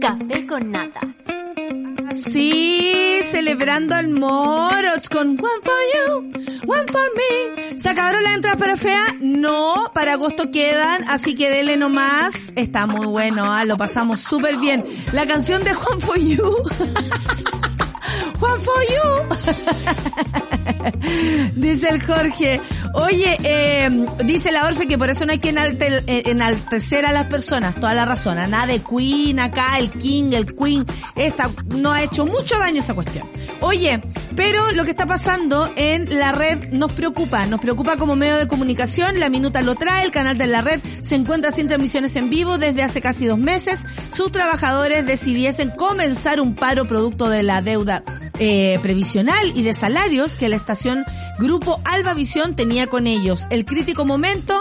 [0.00, 1.00] Café con nata.
[2.18, 6.30] Sí, celebrando al Moroch con One for You,
[6.66, 7.78] One for Me.
[7.78, 9.04] ¿Se acabaron las entradas para fea?
[9.20, 12.52] No, para agosto quedan, así que dele nomás.
[12.56, 13.64] Está muy bueno, ¿ah?
[13.64, 14.84] lo pasamos súper bien.
[15.12, 16.42] La canción de One for You.
[18.40, 20.42] One for You.
[21.54, 22.60] dice el Jorge.
[22.94, 27.26] Oye, eh, dice la Orfe que por eso no hay que enalte, enaltecer a las
[27.26, 27.74] personas.
[27.74, 28.38] Toda la razón.
[28.38, 30.84] A nada de Queen acá, el King, el Queen.
[31.14, 33.28] Esa, no ha hecho mucho daño esa cuestión.
[33.60, 34.00] Oye,
[34.34, 37.46] pero lo que está pasando en la red nos preocupa.
[37.46, 39.18] Nos preocupa como medio de comunicación.
[39.18, 40.04] La Minuta lo trae.
[40.04, 43.38] El canal de la red se encuentra sin transmisiones en vivo desde hace casi dos
[43.38, 43.84] meses.
[44.10, 48.02] Sus trabajadores decidiesen comenzar un paro producto de la deuda
[48.38, 51.04] eh, previsional y de salarios que la estación
[51.38, 53.46] Grupo Alba Visión tenía con ellos.
[53.50, 54.60] El crítico momento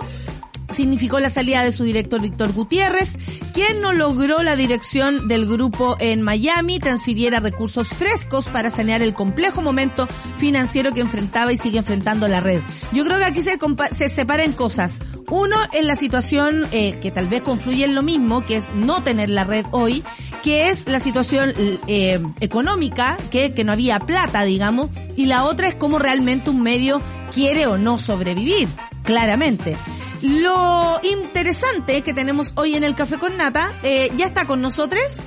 [0.69, 3.17] significó la salida de su director Víctor Gutiérrez,
[3.53, 9.13] quien no logró la dirección del grupo en Miami transfiriera recursos frescos para sanear el
[9.13, 12.61] complejo momento financiero que enfrentaba y sigue enfrentando la red.
[12.91, 13.57] Yo creo que aquí se,
[13.97, 14.99] se separan cosas.
[15.29, 19.03] Uno en la situación eh, que tal vez confluye en lo mismo, que es no
[19.03, 20.03] tener la red hoy,
[20.43, 21.53] que es la situación
[21.87, 26.61] eh, económica, que, que no había plata, digamos, y la otra es cómo realmente un
[26.61, 27.01] medio
[27.33, 28.69] quiere o no sobrevivir,
[29.03, 29.77] claramente.
[30.27, 35.21] Lo interesante que tenemos hoy en el Café con Nata, eh, ya está con nosotros,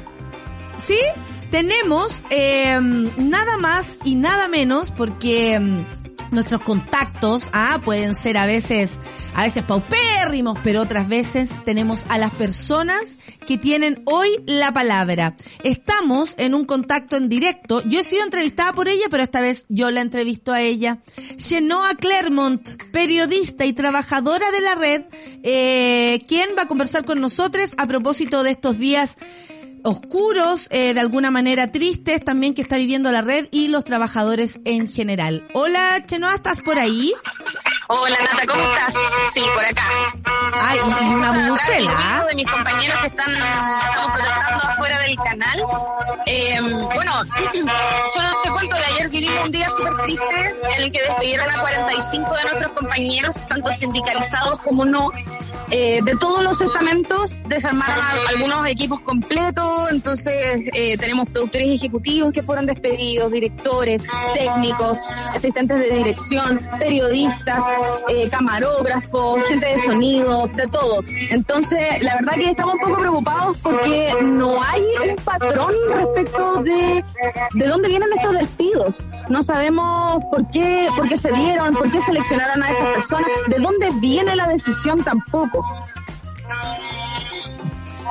[0.76, 0.98] ¿sí?
[1.52, 2.80] Tenemos eh,
[3.16, 5.84] nada más y nada menos, porque
[6.30, 8.98] nuestros contactos, ah, pueden ser a veces,
[9.34, 15.34] a veces paupérrimos, pero otras veces tenemos a las personas que tienen hoy la palabra.
[15.62, 17.82] Estamos en un contacto en directo.
[17.86, 20.98] Yo he sido entrevistada por ella, pero esta vez yo la entrevisto a ella.
[21.38, 25.02] Genoa Clermont, periodista y trabajadora de la red,
[25.42, 29.16] eh, quien va a conversar con nosotros a propósito de estos días
[29.88, 34.60] oscuros, eh, de alguna manera tristes también que está viviendo la red y los trabajadores
[34.64, 35.46] en general.
[35.54, 37.12] Hola, Chenoa, ¿estás por ahí?
[37.88, 38.94] Hola, Nata, ¿cómo estás?
[39.32, 39.88] Sí, por acá.
[40.52, 42.26] Ay, y una bucela.
[42.28, 45.64] de mis compañeros que están, estamos protestando afuera del canal.
[46.26, 47.22] Eh, bueno,
[48.12, 51.60] solo te cuento de ayer vivimos un día súper triste en el que despidieron a
[51.60, 55.10] 45 de nuestros compañeros, tanto sindicalizados como no,
[55.70, 62.42] eh, de todos los estamentos desarmaron algunos equipos completos, entonces eh, tenemos productores ejecutivos que
[62.42, 64.02] fueron despedidos, directores,
[64.34, 65.00] técnicos,
[65.34, 67.60] asistentes de dirección, periodistas,
[68.08, 71.00] eh, camarógrafos, gente de sonido, de todo.
[71.30, 77.04] Entonces, la verdad que estamos un poco preocupados porque no hay un patrón respecto de,
[77.54, 79.06] de dónde vienen estos despidos.
[79.28, 83.58] No sabemos por qué, por qué se dieron, por qué seleccionaron a esas personas, de
[83.58, 85.57] dónde viene la decisión tampoco.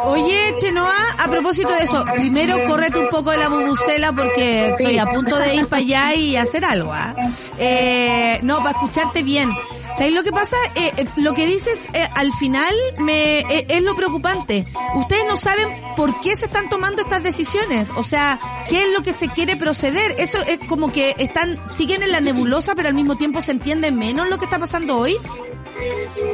[0.05, 4.99] Oye, Chenoa, a propósito de eso, primero córrete un poco de la bubucela porque estoy
[4.99, 7.15] a punto de ir para allá y hacer algo, ¿ah?
[7.57, 9.49] Eh, no, para escucharte bien.
[9.97, 10.55] ¿Sabes lo que pasa?
[10.75, 14.67] Eh, eh, lo que dices al final me es lo preocupante.
[14.95, 17.91] Ustedes no saben por qué se están tomando estas decisiones.
[17.95, 20.15] O sea, qué es lo que se quiere proceder.
[20.19, 23.91] Eso es como que están siguen en la nebulosa, pero al mismo tiempo se entiende
[23.91, 25.17] menos lo que está pasando hoy.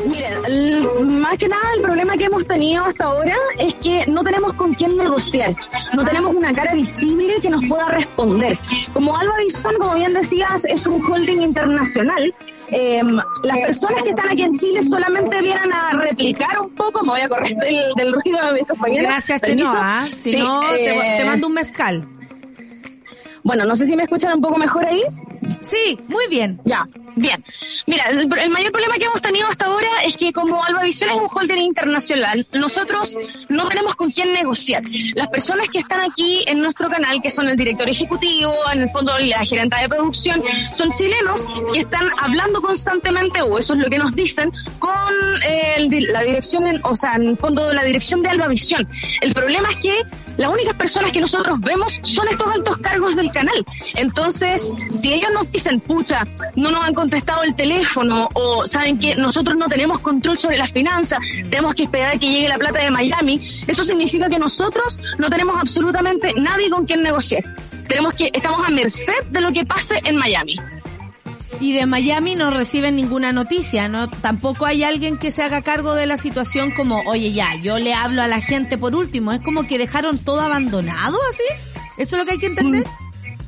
[0.06, 4.54] Miren, más que nada el problema que hemos tenido hasta ahora es que no tenemos
[4.54, 5.56] con quién negociar,
[5.96, 8.58] no tenemos una cara visible que nos pueda responder.
[8.94, 12.34] Como Alba Bison, como bien decías, es un holding internacional.
[12.70, 17.12] Em, las personas que están aquí en Chile solamente vienen a replicar un poco, me
[17.12, 17.56] voy a correr
[17.96, 19.08] del, ruido de mis compañeros.
[19.08, 20.06] Gracias, Chenoa.
[20.12, 22.08] Si no, te, te mando un mezcal.
[23.44, 25.04] Bueno, no sé si me escuchan un poco mejor ahí.
[25.62, 26.60] Sí, muy bien.
[26.66, 27.44] Ya, bien.
[27.86, 31.28] Mira, el, mayor problema que hemos tenido hasta ahora es que como Albavisión es un
[31.34, 33.18] holder internacional, nosotros
[33.50, 34.84] no tenemos con quién negociar.
[35.16, 38.90] Las personas que están aquí en nuestro canal, que son el director ejecutivo, en el
[38.90, 43.90] fondo la gerente de producción, son chilenos que están hablando constantemente, o eso es lo
[43.90, 45.14] que nos dicen, con
[45.46, 48.88] eh, la dirección, o sea, en el fondo la dirección de Albavisión.
[49.22, 50.04] El problema es que
[50.38, 53.66] las únicas personas que nosotros vemos son estos altos cargos del canal.
[53.96, 59.16] Entonces, si ellos nos dicen, pucha, no nos han contestado el teléfono o saben que
[59.16, 61.20] nosotros no tenemos control sobre las finanzas,
[61.50, 65.30] tenemos que esperar a que llegue la plata de Miami, eso significa que nosotros no
[65.30, 67.44] tenemos absolutamente nadie con quien negociar.
[67.88, 70.56] Tenemos que, estamos a merced de lo que pase en Miami.
[71.60, 74.10] Y de Miami no reciben ninguna noticia, ¿no?
[74.10, 77.94] Tampoco hay alguien que se haga cargo de la situación como, oye, ya, yo le
[77.94, 79.32] hablo a la gente por último.
[79.32, 81.44] Es como que dejaron todo abandonado así.
[81.98, 82.86] ¿Eso es lo que hay que entender?
[82.86, 83.03] Mm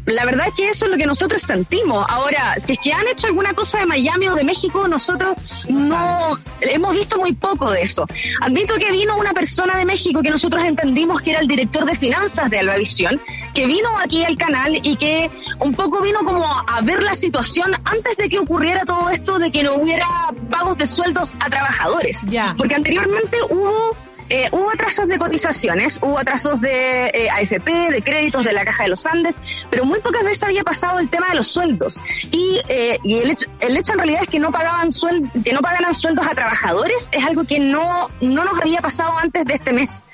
[0.06, 2.06] la verdad es que eso es lo que nosotros sentimos.
[2.08, 5.36] Ahora, si es que han hecho alguna cosa de Miami o de México, nosotros
[5.68, 8.06] no hemos visto muy poco de eso.
[8.42, 11.96] Admito que vino una persona de México que nosotros entendimos que era el director de
[11.96, 13.20] finanzas de Albavisión,
[13.56, 17.74] que vino aquí al canal y que un poco vino como a ver la situación
[17.86, 20.08] antes de que ocurriera todo esto de que no hubiera
[20.52, 22.26] pagos de sueldos a trabajadores.
[22.28, 22.54] Ya.
[22.58, 23.96] Porque anteriormente hubo
[24.28, 28.84] eh, hubo atrasos de cotizaciones, hubo atrasos de eh, AFP, de créditos de la Caja
[28.84, 29.36] de los Andes,
[29.70, 32.02] pero muy pocas veces había pasado el tema de los sueldos.
[32.32, 35.54] Y, eh, y el, hecho, el hecho en realidad es que no pagaban suel que
[35.54, 39.54] no pagaran sueldos a trabajadores, es algo que no, no nos había pasado antes de
[39.54, 40.08] este mes.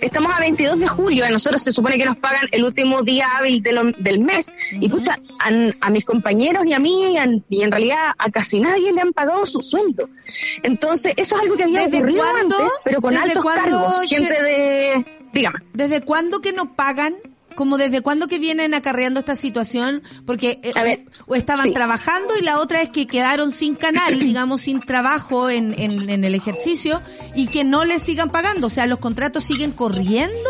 [0.00, 3.28] Estamos a 22 de julio y nosotros se supone que nos pagan el último día
[3.36, 4.54] hábil del mes.
[4.72, 7.16] Y pucha, a, mis compañeros y a mí
[7.48, 10.08] y, en realidad a casi nadie le han pagado su sueldo.
[10.62, 13.44] Entonces, eso es algo que había ocurrido antes, pero con altos
[14.10, 15.04] de...
[15.32, 15.58] Dígame.
[15.74, 17.16] ¿Desde cuándo que no pagan?
[17.58, 22.60] como desde cuándo que vienen acarreando esta situación, porque eh, o estaban trabajando y la
[22.60, 27.02] otra es que quedaron sin canal, digamos, sin trabajo en, en, en, el ejercicio
[27.34, 30.48] y que no les sigan pagando, o sea, los contratos siguen corriendo.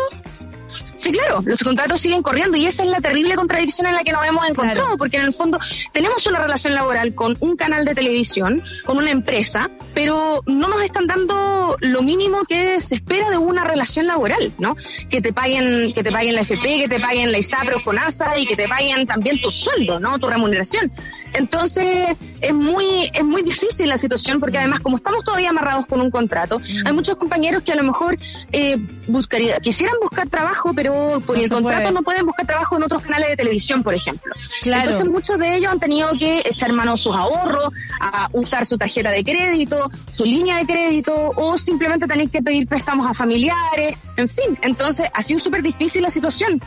[0.99, 4.11] Sí, claro, los contratos siguen corriendo y esa es la terrible contradicción en la que
[4.11, 5.57] nos hemos encontrado, porque en el fondo
[5.93, 10.81] tenemos una relación laboral con un canal de televisión, con una empresa, pero no nos
[10.81, 14.75] están dando lo mínimo que se espera de una relación laboral, ¿no?
[15.09, 18.37] Que te paguen, que te paguen la FP, que te paguen la ISAPRE o FONASA
[18.37, 20.19] y que te paguen también tu sueldo, ¿no?
[20.19, 20.91] Tu remuneración.
[21.33, 26.01] Entonces, es muy, es muy difícil la situación porque además, como estamos todavía amarrados con
[26.01, 26.87] un contrato, Mm.
[26.87, 28.17] hay muchos compañeros que a lo mejor
[28.51, 28.77] eh,
[29.07, 31.93] buscaría, quisieran buscar trabajo, pero por No el contrato puede.
[31.93, 34.33] no pueden buscar trabajo en otros canales de televisión, por ejemplo.
[34.61, 34.83] Claro.
[34.83, 37.69] Entonces, muchos de ellos han tenido que echar mano a sus ahorros,
[37.99, 42.67] a usar su tarjeta de crédito, su línea de crédito, o simplemente tener que pedir
[42.67, 44.57] préstamos a familiares, en fin.
[44.61, 46.61] Entonces, ha sido súper difícil la situación.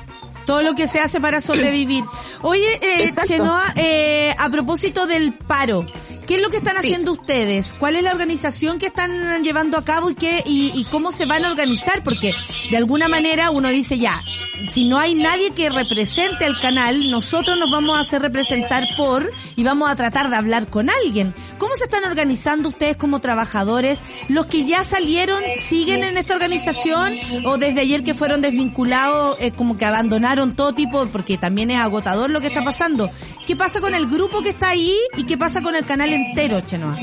[0.44, 2.04] Todo lo que se hace para sobrevivir.
[2.42, 3.10] Oye, eh.
[3.24, 5.84] Chenoa, eh, a propósito del paro,
[6.26, 6.88] ¿qué es lo que están Sí.
[6.88, 7.74] haciendo ustedes?
[7.78, 11.26] ¿Cuál es la organización que están llevando a cabo y qué y, y cómo se
[11.26, 12.02] van a organizar?
[12.02, 12.32] Porque
[12.70, 14.22] de alguna manera uno dice ya,
[14.68, 19.30] si no hay nadie que represente al canal, nosotros nos vamos a hacer representar por
[19.56, 21.34] y vamos a tratar de hablar con alguien.
[21.58, 24.02] ¿Cómo se están organizando ustedes como trabajadores?
[24.28, 27.14] ¿Los que ya salieron siguen en esta organización
[27.44, 31.78] o desde ayer que fueron desvinculados eh, como que abandonaron todo tipo porque también es
[31.78, 33.10] agotador lo que está pasando?
[33.46, 36.60] ¿Qué pasa con el grupo que está ahí y qué pasa con el canal entero,
[36.62, 36.96] Chenoa?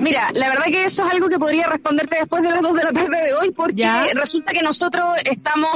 [0.00, 2.84] Mira, la verdad que eso es algo que podría responderte después de las dos de
[2.84, 4.06] la tarde de hoy, porque Ya.
[4.14, 5.70] resulta que nosotros estamos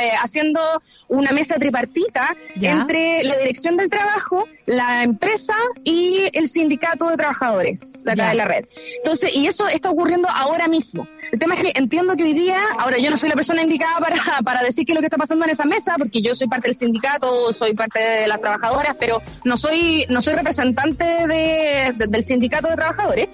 [0.00, 0.60] eh, haciendo
[1.08, 2.72] una mesa tripartita Ya.
[2.72, 5.54] entre la dirección del trabajo, la empresa
[5.84, 8.28] y el sindicato de trabajadores Ya.
[8.30, 8.64] de la red.
[8.98, 11.06] Entonces, y eso está ocurriendo ahora mismo.
[11.30, 13.98] El tema es que entiendo que hoy día, ahora yo no soy la persona indicada
[13.98, 16.48] para, para decir qué es lo que está pasando en esa mesa, porque yo soy
[16.48, 21.61] parte del sindicato, soy parte de las trabajadoras, pero no soy, no soy representante de-
[21.62, 23.28] de- del sindicato de trabajadores.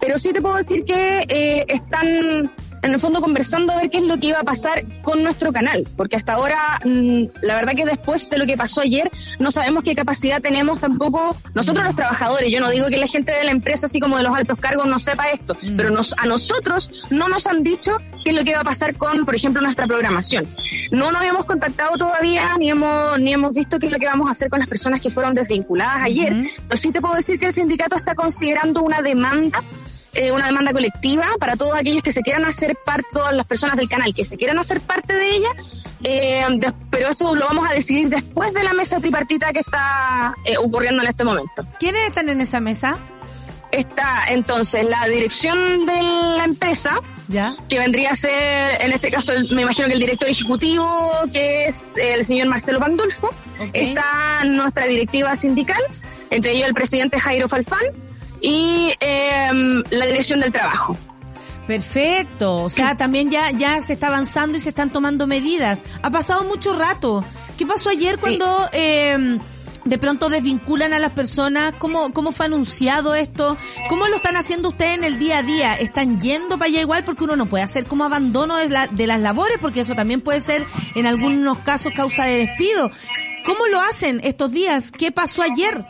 [0.00, 2.50] Pero sí te puedo decir que eh, están
[2.84, 5.52] en el fondo conversando a ver qué es lo que iba a pasar con nuestro
[5.52, 9.50] canal, porque hasta ahora, mm, la verdad que después de lo que pasó ayer, no
[9.50, 12.50] sabemos qué capacidad tenemos tampoco nosotros los trabajadores.
[12.50, 14.86] Yo no digo que la gente de la empresa, así como de los altos cargos,
[14.86, 15.76] no sepa esto, Mm.
[15.76, 18.94] pero nos, a nosotros no nos han dicho qué es lo que va a pasar
[18.96, 20.46] con, por ejemplo, nuestra programación.
[20.90, 24.28] No nos hemos contactado todavía, ni hemos, ni hemos visto qué es lo que vamos
[24.28, 26.34] a hacer con las personas que fueron desvinculadas ayer,
[26.68, 29.62] pero sí te puedo decir que el sindicato está considerando una demanda
[30.14, 33.76] eh, una demanda colectiva para todos aquellos que se quieran hacer parte, todas las personas
[33.76, 35.48] del canal que se quieran hacer parte de ella,
[36.02, 40.34] eh, de- pero esto lo vamos a decidir después de la mesa tripartita que está
[40.44, 41.62] eh, ocurriendo en este momento.
[41.78, 42.98] ¿Quiénes están en esa mesa?
[43.72, 46.00] Está entonces la dirección de
[46.36, 47.56] la empresa, ¿Ya?
[47.68, 51.96] que vendría a ser, en este caso, me imagino que el director ejecutivo, que es
[51.96, 53.28] el señor Marcelo Pandolfo.
[53.60, 53.70] Ok.
[53.72, 55.82] Está nuestra directiva sindical,
[56.30, 57.84] entre ellos el presidente Jairo Falfán
[58.46, 60.96] y em, la dirección del trabajo.
[61.66, 65.82] Perfecto, o sea, también ya ya se está avanzando y se están tomando medidas.
[66.02, 67.24] Ha pasado mucho rato.
[67.56, 68.20] ¿Qué pasó ayer Sí.
[68.20, 69.38] cuando eh,
[69.86, 71.72] de pronto desvinculan a las personas?
[71.78, 73.56] ¿Cómo, ¿Cómo fue anunciado esto?
[73.88, 75.74] ¿Cómo lo están haciendo ustedes en el día a día?
[75.74, 77.02] ¿Están yendo para allá igual?
[77.04, 80.20] Porque uno no puede hacer como abandono de, la- de las labores, porque eso también
[80.20, 80.66] puede ser
[80.96, 82.90] en algunos casos causa de despido.
[83.46, 84.90] ¿Cómo lo hacen estos días?
[84.90, 85.82] ¿Qué pasó ayer?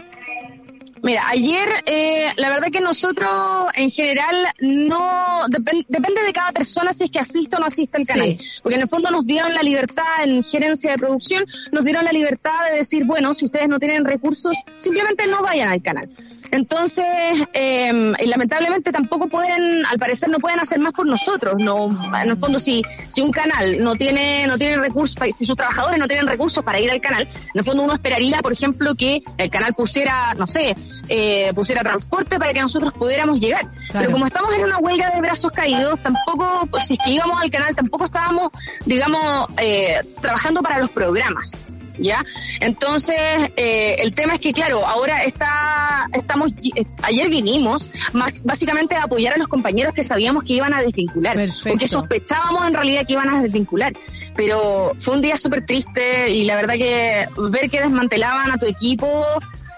[1.04, 3.28] Mira, ayer eh, la verdad que nosotros
[3.74, 7.98] en general no depen- depende de cada persona si es que asiste o no asiste
[7.98, 8.12] al Sí.
[8.12, 12.04] canal, porque en el fondo nos dieron la libertad en gerencia de producción, nos dieron
[12.06, 16.08] la libertad de decir, bueno, si ustedes no tienen recursos, simplemente no vayan al canal.
[16.50, 17.06] Entonces,
[17.52, 21.54] eh, lamentablemente tampoco pueden, al parecer no pueden hacer más por nosotros.
[21.58, 25.56] No, en el fondo, si, si un canal no tiene, no tiene recursos, si sus
[25.56, 28.94] trabajadores no tienen recursos para ir al canal, en el fondo uno esperaría, por ejemplo,
[28.94, 30.76] que el canal pusiera, no sé,
[31.08, 33.68] eh, pusiera transporte para que nosotros pudiéramos llegar.
[33.92, 37.50] Pero como estamos en una huelga de brazos caídos, tampoco, si es que íbamos al
[37.50, 38.52] canal, tampoco estábamos,
[38.84, 41.66] digamos, eh, trabajando para los programas.
[41.98, 42.24] ¿Ya?
[42.60, 43.16] Entonces,
[43.56, 49.04] eh, el tema es que, claro, ahora está, estamos, eh, ayer vinimos más, básicamente a
[49.04, 51.72] apoyar a los compañeros que sabíamos que iban a desvincular, Perfecto.
[51.74, 53.92] o que sospechábamos en realidad que iban a desvincular,
[54.34, 58.66] pero fue un día súper triste y la verdad que ver que desmantelaban a tu
[58.66, 59.24] equipo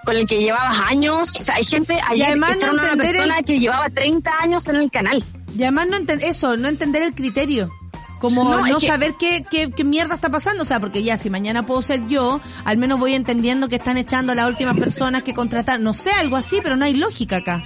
[0.05, 2.99] con el que llevabas años, o sea, hay gente, ayer además no a una el-
[2.99, 5.23] persona que llevaba 30 años en el canal.
[5.59, 7.71] Y además no eso, no entender el criterio.
[8.19, 10.63] Como No, no, es que- saber qué, qué, qué mierda está pasando.
[10.63, 13.99] O sea, porque ya si mañana puedo ser yo, al menos voy entendiendo que están
[13.99, 15.81] echando a las últimas personas que contratar.
[15.81, 17.63] No sé, algo así, pero no hay lógica acá.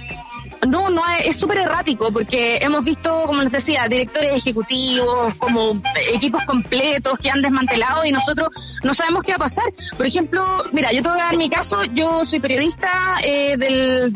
[0.67, 5.81] No, no, es súper errático porque hemos visto, como les decía, directores ejecutivos, como
[6.13, 8.49] equipos completos que han desmantelado y nosotros
[8.83, 9.63] no sabemos qué va a pasar.
[9.97, 12.89] Por ejemplo, mira, yo te voy a dar mi caso, yo soy periodista
[13.23, 14.15] eh, del...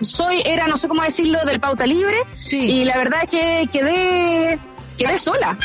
[0.00, 2.58] Soy, era, no sé cómo decirlo, del Pauta Libre Sí.
[2.58, 4.58] y la verdad es que quedé,
[4.96, 5.58] quedé sola.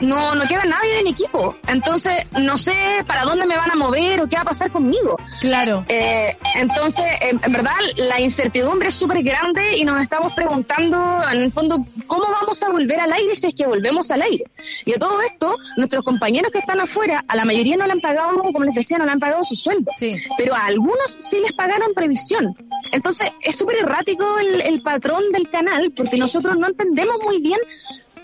[0.00, 1.56] no, no queda nadie de mi equipo.
[1.66, 5.16] Entonces, no sé para dónde me van a mover o qué va a pasar conmigo.
[5.40, 5.84] Claro.
[5.88, 11.52] Eh, entonces, en, verdad, la incertidumbre es súper grande y nos estamos preguntando, en el
[11.52, 14.44] fondo, ¿cómo vamos a volver al aire si es que volvemos al aire?
[14.84, 18.00] Y a todo esto, nuestros compañeros que están afuera, a la mayoría no le han
[18.00, 19.90] pagado, como les decía, no le han pagado su sueldo.
[19.96, 20.16] Sí.
[20.36, 22.56] Pero a algunos sí les pagaron previsión.
[22.92, 27.58] Entonces, es súper errático el, el patrón del canal porque nosotros no entendemos muy bien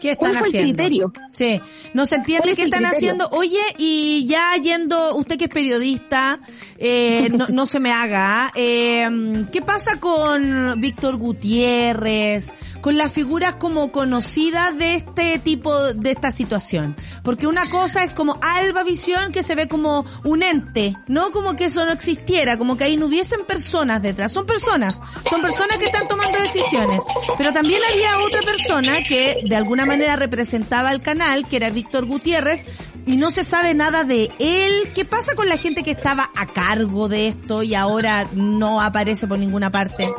[0.05, 0.69] ¿Qué están ¿Cuál fue haciendo?
[0.69, 1.13] el criterio?
[1.33, 1.61] Sí,
[1.95, 2.99] no se entiende ¿Cuál es qué están criterio?
[2.99, 3.29] haciendo.
[3.31, 6.41] Oye, y ya yendo, usted que es periodista,
[6.77, 12.53] eh, no, no se me haga, eh, ¿qué pasa con Víctor Gutiérrez,
[12.83, 16.97] con las figuras como conocidas de este tipo, de esta situación?
[17.23, 21.57] Porque una cosa es como Alba Visión que se ve como un ente, no como
[21.57, 24.33] que eso no existiera, como que ahí no hubiesen personas detrás.
[24.33, 25.01] Son personas,
[25.31, 27.03] son personas que están tomando decisiones.
[27.39, 32.07] Pero también había otra persona que de alguna manera representaba al canal, que era Víctor
[32.07, 32.65] Gutiérrez,
[33.07, 34.91] y no se sabe nada de él.
[34.95, 39.27] ¿Qué pasa con la gente que estaba a cargo de esto y ahora no aparece
[39.27, 40.11] por ninguna parte?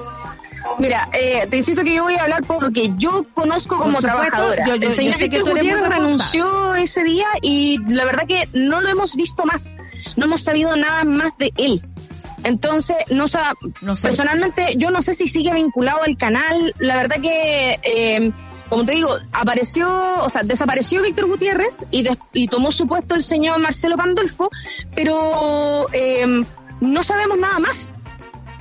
[0.80, 4.02] Mira, eh, te insisto que yo voy a hablar por lo que yo conozco como
[4.02, 4.66] supuesto, trabajadora.
[4.66, 8.50] yo- yo- el señor yo sé que Gutiérrez renunció ese día y la verdad que
[8.54, 9.78] no lo hemos visto más.
[10.18, 11.82] No hemos sabido nada más de él.
[12.44, 14.08] Entonces, no sa No sé.
[14.10, 16.74] personalmente, yo no sé si sigue vinculado al canal.
[16.80, 18.32] La verdad que, eh,
[18.70, 19.88] como te digo, apareció,
[20.24, 24.50] o sea, desapareció Víctor Gutiérrez y, des- y tomó su puesto el señor Marcelo Pandolfo,
[24.96, 26.44] pero eh,
[26.82, 27.98] no sabemos nada más.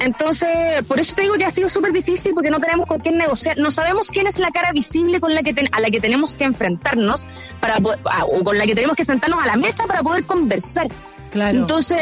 [0.00, 3.16] Entonces, por eso te digo que ha sido súper difícil porque no tenemos con quién
[3.16, 3.56] negociar.
[3.58, 6.36] No sabemos quién es la cara visible con la que ten- a la que tenemos
[6.36, 7.26] que enfrentarnos
[7.60, 10.88] para a- o con la que tenemos que sentarnos a la mesa para poder conversar.
[11.30, 11.58] Claro.
[11.58, 11.98] Entonces,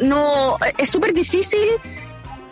[0.00, 1.68] no, es súper difícil,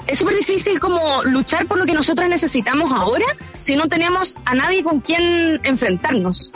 [0.07, 3.27] es súper difícil como luchar por lo que nosotros necesitamos ahora
[3.59, 6.53] si no tenemos a nadie con quien enfrentarnos.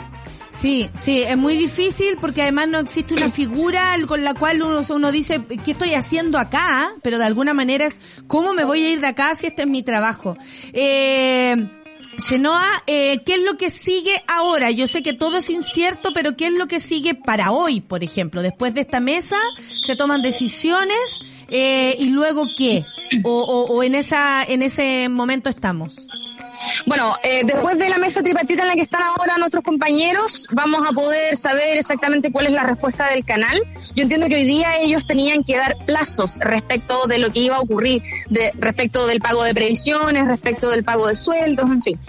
[0.49, 4.81] Sí, sí, es muy difícil porque además no existe una figura con la cual uno,
[4.89, 6.91] uno dice, ¿qué estoy haciendo acá?
[7.01, 9.67] Pero de alguna manera es, ¿cómo me voy a ir de acá si este es
[9.67, 10.37] mi trabajo?
[10.73, 11.55] Eh,
[12.17, 14.71] Chenoa, eh, ¿qué es lo que sigue ahora?
[14.71, 18.03] Yo sé que todo es incierto, pero ¿qué es lo que sigue para hoy, por
[18.03, 18.41] ejemplo?
[18.41, 19.37] Después de esta mesa,
[19.83, 22.85] se toman decisiones eh, y luego qué?
[23.23, 26.07] O, o, o en esa en ese momento estamos.
[26.85, 30.81] Bueno, eh, después de la mesa tripartita en la que están ahora nuestros compañeros, vamos
[30.87, 33.61] a poder saber exactamente cuál es la respuesta del canal.
[33.95, 37.57] Yo entiendo que hoy día ellos tenían que dar plazos respecto de lo que iba
[37.57, 41.99] a ocurrir, de, respecto del pago de previsiones, respecto del pago de sueldos, en fin.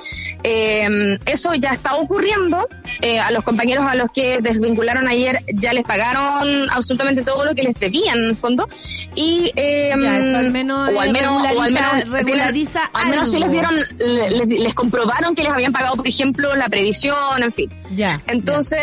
[0.44, 2.68] Eh, eso ya está ocurriendo.
[3.02, 7.54] Eh, a los compañeros a los que desvincularon ayer ya les pagaron absolutamente todo lo
[7.54, 8.68] que les debían en el fondo.
[9.14, 12.80] Y, eh, Ya, eso al menos, o al menos, o al regulariza- menos tienen- regulariza
[12.94, 16.68] al menos sí les dieron, les, les comprobaron que les habían pagado, por ejemplo, la
[16.68, 17.70] previsión, en fin.
[17.90, 18.20] Ya.
[18.26, 18.80] Entonces,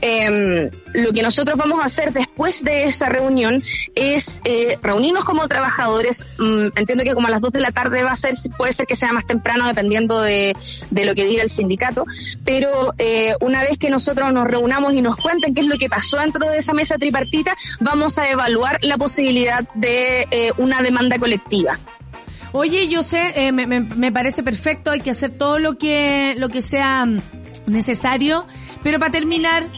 [0.00, 3.62] em, lo que nosotros vamos a hacer después de esa reunión
[3.94, 6.26] es eh, reunirnos como trabajadores.
[6.38, 8.86] Mm, entiendo que como a las 2 de la tarde va a ser, puede ser
[8.86, 10.56] que sea más temprano dependiendo de,
[10.90, 12.04] de lo que diga el sindicato,
[12.44, 15.88] pero eh, una vez que nosotros nos reunamos y nos cuenten qué es lo que
[15.88, 21.18] pasó dentro de esa mesa tripartita, vamos a evaluar la posibilidad de eh, una demanda
[21.18, 21.78] colectiva.
[22.52, 26.34] Oye, yo sé, eh, me, me- me parece perfecto, hay que hacer todo lo que,
[26.36, 27.20] lo que sea mm,
[27.66, 28.46] necesario,
[28.82, 29.68] pero para terminar,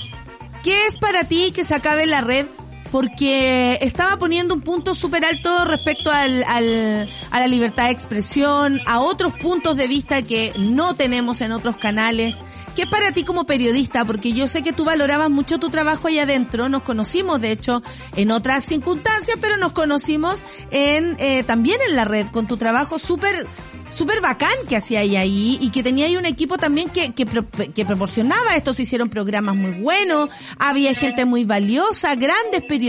[0.63, 2.47] ¿qué es para ti que se acabe la red?
[2.93, 8.81] Porque estaba poniendo un punto súper alto respecto al, al, a la libertad de expresión,
[8.87, 12.43] a otros puntos de vista que no tenemos en otros canales.
[12.77, 14.05] ¿Qué es para ti como periodista?
[14.05, 16.69] Porque yo sé que tú valorabas mucho tu trabajo allá adentro.
[16.69, 17.83] Nos conocimos, de hecho,
[18.15, 22.99] en otras circunstancias, pero nos conocimos en eh, también en la red con tu trabajo
[22.99, 23.47] súper
[23.89, 27.27] súper bacán que hacía ahí ahí y que tenía ahí un equipo también que, que,
[27.27, 32.82] pro- que proporcionaba esto, se hicieron programas muy buenos, había gente muy valiosa, grandes periodistas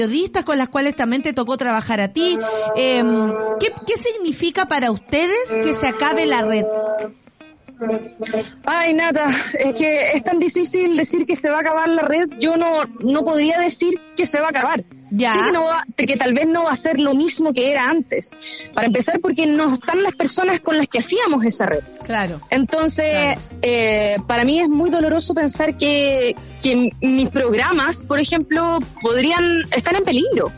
[0.43, 2.37] con las cuales también te tocó trabajar a ti.
[2.75, 3.03] Eh,
[3.59, 6.65] ¿qué, ¿Qué significa para ustedes que se acabe la red?
[8.65, 12.29] Ay, Nata, es que es tan difícil decir que se va a acabar la red.
[12.39, 14.83] Yo no, no podría decir que se va a acabar.
[15.11, 15.33] Ya.
[15.33, 17.89] Sí que, no va, que tal vez no va a ser lo mismo que era
[17.89, 18.31] antes.
[18.73, 21.83] Para empezar, porque no están las personas con las que hacíamos esa red.
[22.03, 22.41] Claro.
[22.49, 29.61] Entonces, eh, para mí es muy doloroso pensar que, que mis programas, por ejemplo, podrían
[29.71, 30.51] estar en peligro.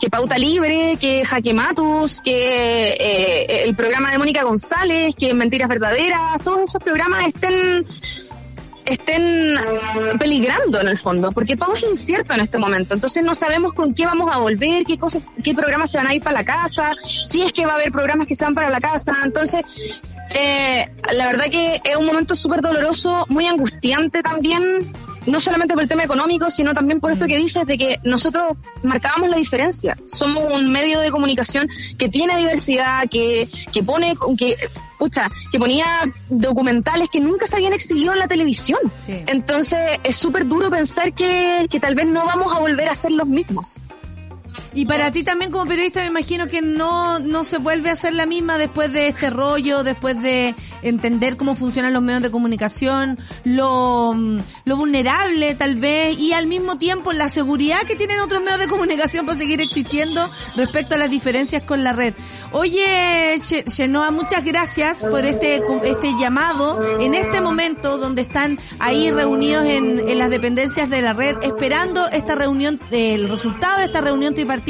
[0.00, 5.68] Que Pauta Libre, que Jaque Matus, que eh, el programa de Mónica González, que Mentiras
[5.68, 7.86] Verdaderas, todos esos programas estén
[8.88, 9.54] estén
[10.18, 12.94] peligrando en el fondo, porque todo es incierto en este momento.
[12.94, 16.14] Entonces no sabemos con qué vamos a volver, qué cosas, qué programas se van a
[16.14, 18.70] ir para la casa, si es que va a haber programas que se van para
[18.70, 19.12] la casa.
[19.24, 19.62] Entonces,
[20.34, 24.92] eh, la verdad que es un momento súper doloroso, muy angustiante también.
[25.28, 28.56] No solamente por el tema económico, sino también por esto que dices de que nosotros
[28.82, 29.96] marcábamos la diferencia.
[30.06, 31.68] Somos un medio de comunicación
[31.98, 34.56] que tiene diversidad, que, que pone, que,
[34.98, 35.86] pucha, que ponía
[36.28, 38.80] documentales que nunca se habían exhibido en la televisión.
[39.26, 43.12] Entonces es súper duro pensar que, que tal vez no vamos a volver a ser
[43.12, 43.80] los mismos.
[44.78, 48.14] Y para ti también como periodista me imagino que no, no se vuelve a hacer
[48.14, 53.18] la misma después de este rollo, después de entender cómo funcionan los medios de comunicación,
[53.42, 54.14] lo,
[54.64, 58.68] lo vulnerable tal vez y al mismo tiempo la seguridad que tienen otros medios de
[58.68, 62.14] comunicación para seguir existiendo respecto a las diferencias con la red.
[62.52, 69.64] Oye, Chenoa, muchas gracias por este, este llamado en este momento donde están ahí reunidos
[69.66, 74.34] en, en las dependencias de la red esperando esta reunión, el resultado de esta reunión
[74.34, 74.67] tripartita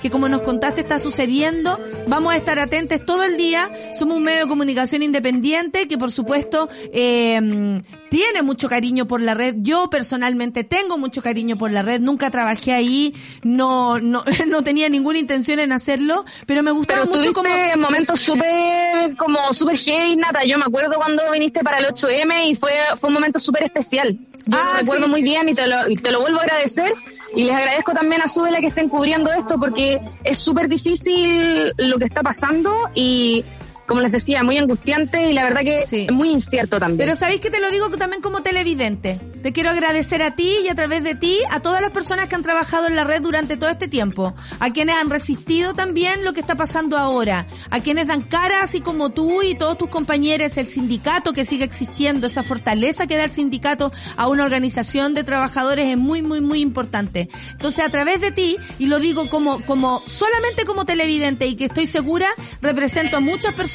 [0.00, 1.78] que como nos contaste está sucediendo.
[2.06, 3.70] Vamos a estar atentos todo el día.
[3.92, 9.34] Somos un medio de comunicación independiente que por supuesto eh, tiene mucho cariño por la
[9.34, 9.56] red.
[9.58, 12.00] Yo personalmente tengo mucho cariño por la red.
[12.00, 17.32] Nunca trabajé ahí, no no, no tenía ninguna intención en hacerlo, pero me gustaba mucho
[17.32, 20.44] como en momentos súper como súper heavy, Nata.
[20.44, 24.18] Yo me acuerdo cuando viniste para el 8M y fue fue un momento súper especial.
[24.46, 26.92] Yo ah, recuerdo muy bien y te lo, y te lo vuelvo a agradecer.
[27.34, 31.98] Y les agradezco también a Súbela que estén cubriendo esto porque es súper difícil lo
[31.98, 33.44] que está pasando y
[33.86, 36.98] como les decía, muy angustiante y la verdad que es muy incierto también.
[36.98, 39.20] Pero sabéis que te lo digo también como televidente.
[39.42, 42.34] Te quiero agradecer a ti y a través de ti a todas las personas que
[42.34, 46.32] han trabajado en la red durante todo este tiempo, a quienes han resistido también lo
[46.32, 50.56] que está pasando ahora, a quienes dan cara así como tú y todos tus compañeros,
[50.56, 55.24] el sindicato que sigue existiendo, esa fortaleza que da el sindicato a una organización de
[55.24, 57.28] trabajadores es muy muy muy importante.
[57.50, 61.66] Entonces a través de ti y lo digo como como solamente como televidente y que
[61.66, 62.28] estoy segura
[62.62, 63.73] represento a muchas personas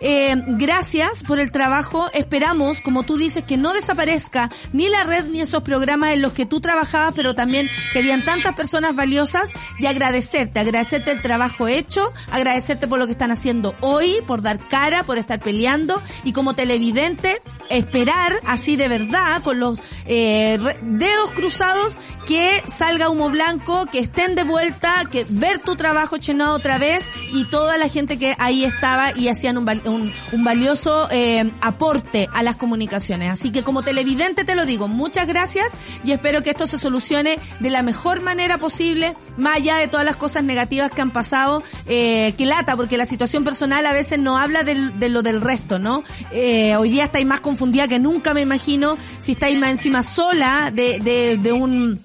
[0.00, 2.10] eh, gracias por el trabajo.
[2.12, 6.32] Esperamos, como tú dices, que no desaparezca ni la red ni esos programas en los
[6.32, 11.66] que tú trabajabas, pero también que habían tantas personas valiosas y agradecerte, agradecerte el trabajo
[11.66, 16.32] hecho, agradecerte por lo que están haciendo hoy, por dar cara, por estar peleando y
[16.32, 23.86] como televidente esperar así de verdad, con los eh, dedos cruzados, que salga humo blanco,
[23.86, 28.18] que estén de vuelta, que ver tu trabajo Chenoa otra vez y toda la gente
[28.18, 33.30] que ahí estaba hacían un, un, valioso eh, aporte a las comunicaciones.
[33.30, 37.38] Así que como televidente te lo digo, muchas gracias y espero que esto se solucione
[37.60, 41.62] de la mejor manera posible, más allá de todas las cosas negativas que han pasado,
[41.86, 45.78] eh, que lata, porque la situación personal a veces no habla de lo del resto,
[45.78, 46.02] ¿no?
[46.30, 50.70] Eh, hoy día estáis más confundida que nunca, me imagino, si estáis más encima sola
[50.72, 52.00] de, de, de un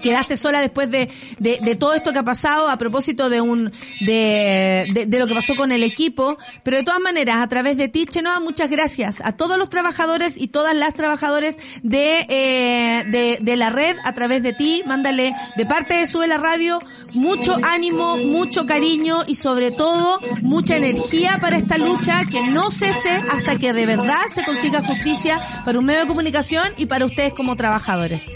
[0.00, 1.08] quedaste sola después de,
[1.38, 5.34] de, de, todo esto que ha pasado a propósito de un de, de, lo que
[5.34, 6.38] pasó con el equipo.
[6.62, 10.36] Pero de todas maneras a través de ti Chenoa muchas gracias a todos los trabajadores
[10.36, 14.82] y todas las trabajadoras de, eh, de, de la red a través de ti.
[14.86, 16.80] Mándale de parte de Sube la Radio
[17.14, 23.10] mucho ánimo mucho cariño y sobre todo mucha energía para esta lucha que no cese
[23.30, 27.32] hasta que de verdad se consiga justicia para un medio de comunicación y para ustedes
[27.32, 28.28] como trabajadores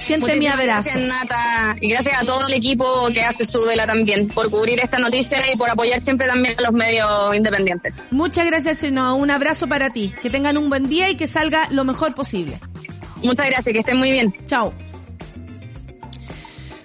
[0.00, 0.90] Siente mi abrazo.
[0.94, 1.76] Gracias, Nata.
[1.80, 5.40] Y gracias a todo el equipo que hace su vela también por cubrir esta noticia
[5.52, 7.96] y por apoyar siempre también a los medios independientes.
[8.10, 9.14] Muchas gracias, Seno.
[9.16, 10.14] Un abrazo para ti.
[10.22, 12.58] Que tengan un buen día y que salga lo mejor posible.
[13.22, 14.34] Muchas gracias, que estén muy bien.
[14.46, 14.72] Chao.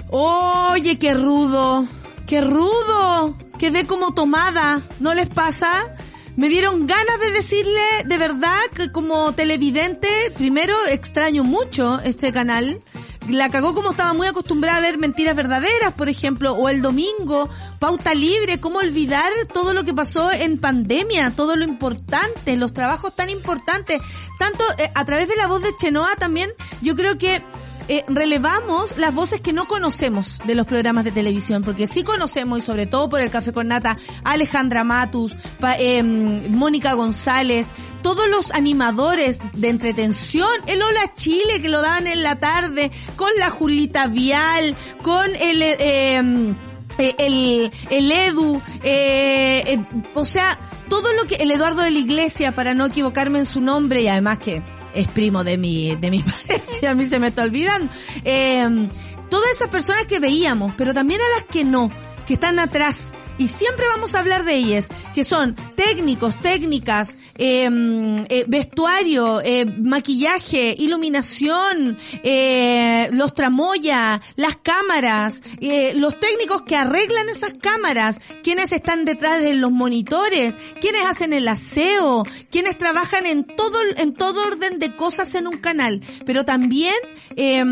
[0.09, 1.87] Oye, qué rudo.
[2.27, 3.37] Qué rudo.
[3.57, 4.81] Quedé como tomada.
[4.99, 5.95] ¿No les pasa?
[6.35, 12.81] me dieron ganas de decirle de verdad que como televidente, primero extraño mucho este canal
[13.27, 17.49] la cagó como estaba muy acostumbrada a ver mentiras verdaderas, por ejemplo, o el domingo,
[17.79, 23.15] pauta libre, cómo olvidar todo lo que pasó en pandemia, todo lo importante, los trabajos
[23.15, 24.01] tan importantes,
[24.39, 26.51] tanto eh, a través de la voz de Chenoa también,
[26.81, 27.43] yo creo que
[27.87, 32.59] eh, relevamos las voces que no conocemos de los programas de televisión, porque sí conocemos,
[32.59, 35.35] y sobre todo por el Café con Nata, Alejandra Matus,
[35.79, 37.71] eh, Mónica González,
[38.01, 43.31] todos los animadores de entretención, el Hola Chile que lo daban en la tarde, con
[43.39, 45.61] la Julita Vial, con el...
[45.61, 46.55] Eh, em,
[46.97, 50.59] eh el, el Edu, eh, eh, o sea,
[50.89, 54.07] todo lo que, el Eduardo de la Iglesia, para no equivocarme en su nombre, y
[54.07, 54.61] además que
[54.95, 57.91] es primo de mi, de mi padre, y a mí se me está olvidando.
[58.23, 58.89] Eh,
[59.29, 61.91] todas esas personas que veíamos, pero también a las que no,
[62.25, 67.69] que están atrás, y siempre vamos a hablar de ellas, que son técnicos, técnicas, eh,
[68.29, 77.29] eh, vestuario, eh, maquillaje, iluminación, eh, los tramoya, las cámaras, eh, los técnicos que arreglan
[77.29, 83.43] esas cámaras, quienes están detrás de los monitores, quienes hacen el aseo, quienes trabajan en
[83.43, 86.95] todo, en todo orden de cosas en un canal, pero también
[87.35, 87.63] eh,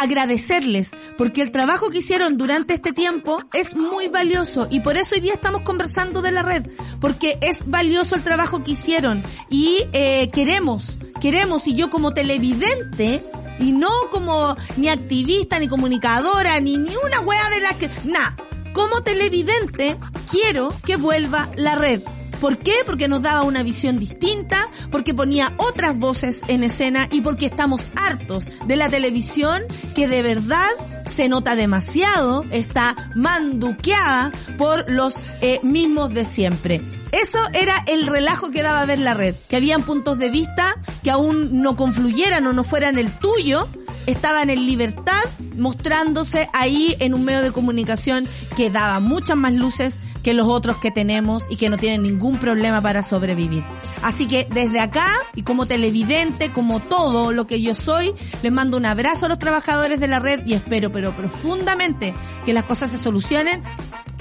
[0.00, 5.20] agradecerles, porque el trabajo que hicieron durante este tiempo es muy valioso y eso hoy
[5.20, 6.66] día estamos conversando de la red,
[7.00, 13.24] porque es valioso el trabajo que hicieron y eh, queremos, queremos y yo como televidente
[13.58, 17.90] y no como ni activista, ni comunicadora, ni, ni una wea de la que...
[18.04, 18.36] Nah,
[18.72, 19.96] como televidente
[20.30, 22.02] quiero que vuelva la red.
[22.40, 22.74] ¿Por qué?
[22.84, 27.88] Porque nos daba una visión distinta, porque ponía otras voces en escena y porque estamos
[27.96, 29.62] hartos de la televisión
[29.94, 30.68] que de verdad
[31.06, 36.82] se nota demasiado, está manduqueada por los eh, mismos de siempre.
[37.12, 41.10] Eso era el relajo que daba ver la red, que habían puntos de vista que
[41.10, 43.68] aún no confluyeran o no fueran el tuyo,
[44.06, 45.22] estaban en libertad
[45.56, 50.78] mostrándose ahí en un medio de comunicación que daba muchas más luces que los otros
[50.78, 53.62] que tenemos y que no tienen ningún problema para sobrevivir.
[54.02, 55.06] Así que desde acá
[55.36, 58.12] y como televidente, como todo lo que yo soy,
[58.42, 62.12] les mando un abrazo a los trabajadores de la red y espero, pero profundamente,
[62.44, 63.62] que las cosas se solucionen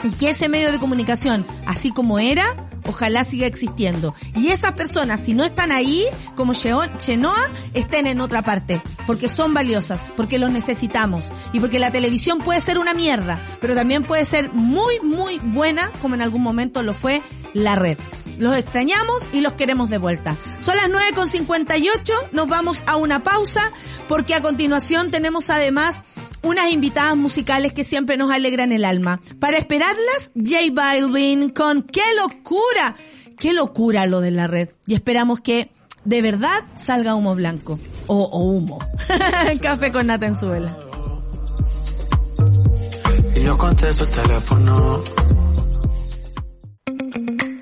[0.04, 2.56] y que ese medio de comunicación, así como era,
[2.88, 4.14] ojalá siga existiendo.
[4.36, 9.54] Y esas personas, si no están ahí, como Chenoa, estén en otra parte, porque son
[9.54, 14.26] valiosas, porque los necesitamos, y porque la televisión puede ser una mierda, pero también puede
[14.26, 17.22] ser muy, muy buena, como en algún momento lo fue
[17.54, 17.98] la red.
[18.38, 20.38] Los extrañamos y los queremos de vuelta.
[20.60, 23.72] Son las 9.58, nos vamos a una pausa,
[24.08, 26.04] porque a continuación tenemos además
[26.42, 29.22] unas invitadas musicales que siempre nos alegran el alma.
[29.40, 32.96] Para esperarlas, J Balvin con ¡Qué locura!
[33.40, 34.70] ¡Qué locura lo de la red!
[34.86, 35.72] Y esperamos que
[36.04, 37.80] de verdad salga humo blanco.
[38.08, 38.80] O, humo.
[39.62, 40.76] Café con nata en suela.
[43.36, 45.04] Y yo contesto el teléfono.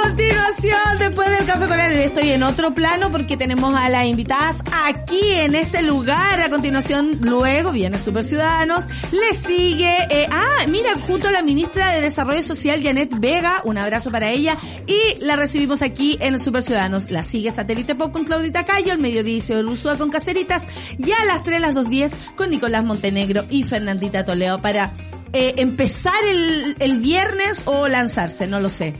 [0.00, 4.06] A continuación, después del café con él, estoy en otro plano porque tenemos a las
[4.06, 6.40] invitadas aquí en este lugar.
[6.40, 11.90] A continuación, luego viene Super Ciudadanos, le sigue, eh, ah, mira, junto a la ministra
[11.90, 16.62] de Desarrollo Social, Janet Vega, un abrazo para ella, y la recibimos aquí en Super
[16.62, 17.10] Ciudadanos.
[17.10, 20.64] La sigue Satélite Pop con Claudita Cayo, el mediodía de Ursúa con Caceritas,
[20.98, 24.92] y a las 3, las 2.10 con Nicolás Montenegro y Fernandita Toledo para
[25.32, 28.94] eh, empezar el, el viernes o lanzarse, no lo sé.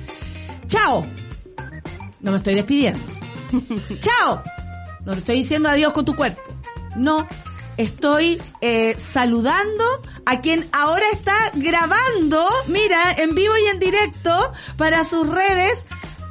[0.71, 1.05] Chao.
[2.21, 3.01] No me estoy despidiendo.
[4.01, 4.43] Chao.
[5.05, 6.41] No te estoy diciendo adiós con tu cuerpo.
[6.97, 7.27] No.
[7.77, 9.85] Estoy eh, saludando
[10.27, 15.87] a quien ahora está grabando, mira, en vivo y en directo para sus redes.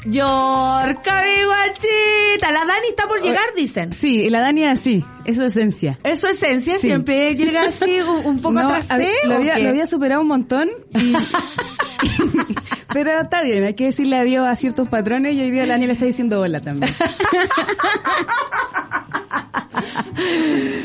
[0.05, 2.51] Yorka, mi guachita.
[2.51, 3.91] La Dani está por llegar, dicen.
[3.93, 5.97] Sí, y la Dani así, es su esencia.
[6.03, 6.81] Es su esencia, Sí.
[6.87, 8.91] siempre llega así un, un poco No, atrás.
[8.91, 10.69] hab- lo, había, lo había superado un montón.
[10.93, 11.13] y-
[12.93, 15.87] pero está bien, hay que decirle adiós a ciertos patrones y hoy día la Dani
[15.87, 16.91] le está diciendo hola también.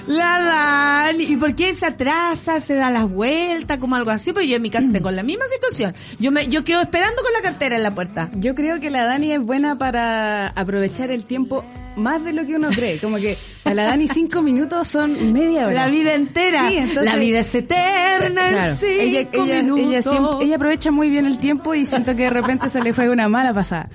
[0.07, 1.25] La Dani.
[1.25, 2.61] ¿Y por qué se atrasa?
[2.61, 3.79] ¿Se da las vueltas?
[3.79, 4.33] Como algo así.
[4.33, 5.95] Pues yo en mi casa tengo la misma situación.
[6.19, 8.31] Yo me, yo quedo esperando con la cartera en la puerta.
[8.35, 11.65] Yo creo que la Dani es buena para aprovechar el tiempo
[11.97, 12.99] más de lo que uno cree.
[12.99, 15.75] Como que para la Dani cinco minutos son media hora.
[15.75, 16.69] La vida entera.
[16.69, 18.75] Sí, entonces- la vida es eterna en Claro.
[18.75, 19.87] cinco ella, ella, minutos.
[19.87, 22.93] ella, siempre- ella aprovecha muy bien el tiempo y siento que de repente se le
[22.93, 23.89] juega una mala pasada.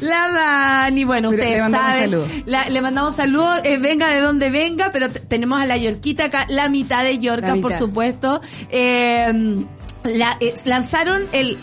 [0.00, 2.02] La Dani, bueno, Pero ustedes le mandamos saben.
[2.10, 2.28] saludos.
[2.46, 6.46] La- le mandamos saludos, eh, venga de donde venga, pero tenemos a la Yorquita acá,
[6.48, 8.40] la mitad de Yorca, por supuesto.
[8.70, 9.56] Eh,
[10.04, 11.58] la, eh, lanzaron el,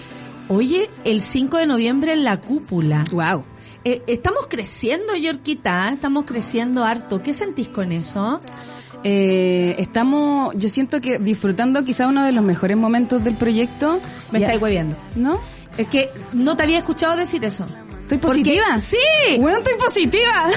[0.47, 3.03] oye, el 5 de noviembre en la cúpula.
[3.11, 3.45] Wow.
[3.85, 7.21] Eh, estamos creciendo, Yorquita, estamos creciendo harto.
[7.21, 8.41] ¿Qué sentís con eso?
[9.03, 13.99] Eh, estamos, yo siento que disfrutando quizá uno de los mejores momentos del proyecto.
[14.31, 14.97] Me Ya- estáis hueviando.
[15.15, 15.39] ¿No?
[15.77, 17.67] Es que no te había escuchado decir eso.
[18.01, 18.79] ¿Estoy Porque- positiva?
[18.79, 18.97] ¡Sí!
[19.39, 20.47] Bueno, estoy positiva.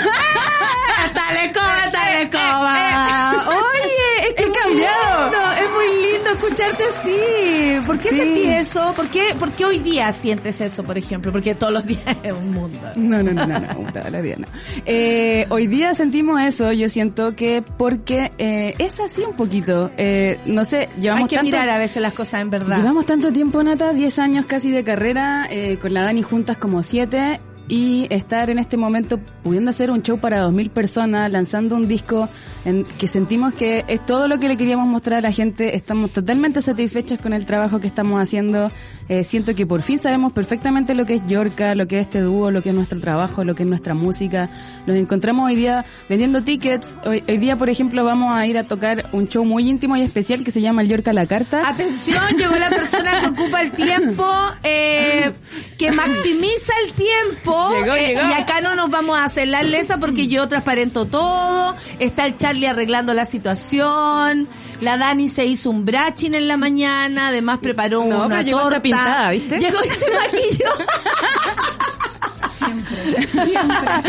[1.05, 3.49] ¡Hasta la escoba, hasta la escoba!
[3.49, 5.22] Oye, es que es muy cambiado.
[5.31, 7.87] lindo, es muy lindo escucharte así.
[7.87, 8.16] ¿Por qué Sí.
[8.16, 8.93] sentí eso?
[8.95, 11.33] ¿Por qué, ¿Por qué hoy día sientes eso, por ejemplo?
[11.33, 12.79] Porque todos los días es un mundo.
[12.97, 14.47] No, no, no, no, no, todos los días no.
[14.87, 19.91] Eh, hoy día sentimos eso, yo siento que porque eh, es así un poquito.
[19.97, 22.79] Eh, no sé, llevamos Hay que tanto, mirar a veces las cosas en verdad.
[22.79, 26.83] Llevamos tanto tiempo, Nata, 10 años casi de carrera, eh, con la Dani juntas como
[26.83, 27.41] 7.
[27.68, 32.28] Y estar en este momento pudiendo hacer un show para 2.000 personas, lanzando un disco
[32.64, 36.10] en que sentimos que es todo lo que le queríamos mostrar a la gente, estamos
[36.10, 38.72] totalmente satisfechos con el trabajo que estamos haciendo,
[39.08, 42.20] eh, siento que por fin sabemos perfectamente lo que es Yorka, lo que es este
[42.20, 44.48] dúo, lo que es nuestro trabajo, lo que es nuestra música,
[44.86, 49.10] nos encontramos hoy día vendiendo tickets, hoy, día por ejemplo vamos a ir a tocar
[49.12, 51.68] un show muy íntimo y especial que se llama el Yorka la Carta.
[51.68, 54.26] Atención, llegó la persona que ocupa el tiempo,
[54.62, 55.32] eh,
[55.76, 57.57] que maximiza el tiempo.
[57.82, 58.28] Llegó, eh, llegó.
[58.28, 61.74] Y acá no nos vamos a hacer la lesa porque yo transparento todo.
[61.98, 64.48] Está el Charlie arreglando la situación.
[64.80, 67.28] La Dani se hizo un braching en la mañana.
[67.28, 68.82] Además preparó No, una pero torta.
[68.82, 69.59] pintada, ¿viste?
[69.59, 70.70] Llegó y se maquilló.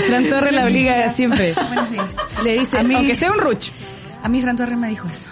[0.07, 1.53] Fran Torres la obliga siempre.
[1.53, 2.15] Buenos días.
[2.43, 3.69] Le dice, aunque sea un ruch.
[4.21, 5.29] A mí Fran Torres me dijo eso.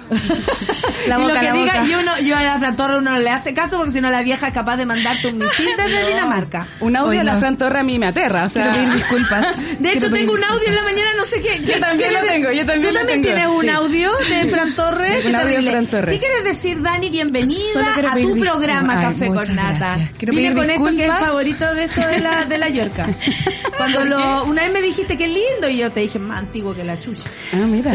[1.08, 1.86] La Y lo boca, que la diga, boca.
[1.88, 4.10] Yo, no, yo a la Fran Torres uno no le hace caso porque si no
[4.10, 6.68] la vieja es capaz de mandarte un misil desde Dinamarca.
[6.80, 7.38] Un audio de la.
[7.38, 8.72] Fran Torres a mí me aterra, o sea...
[8.72, 9.66] Quiero pedir disculpas.
[9.80, 11.62] De hecho, tengo un audio en la mañana, no sé qué.
[11.66, 15.26] Yo también lo tengo, yo también ¿Tú también tienes un audio de Fran Torres?
[15.28, 15.72] Un Qué audio de terrible.
[15.72, 16.14] Fran Torres.
[16.14, 17.10] ¿Qué quieres decir, Dani?
[17.10, 19.98] Bienvenida a tu programa Café con Nata.
[20.20, 23.08] Vine con esto que es favorito de esto de la, de la Yorca.
[23.78, 26.74] Cuando lo, una vez me dijiste que es lindo y yo te dije más antiguo
[26.74, 27.30] que la chucha.
[27.54, 27.94] Ah, mira.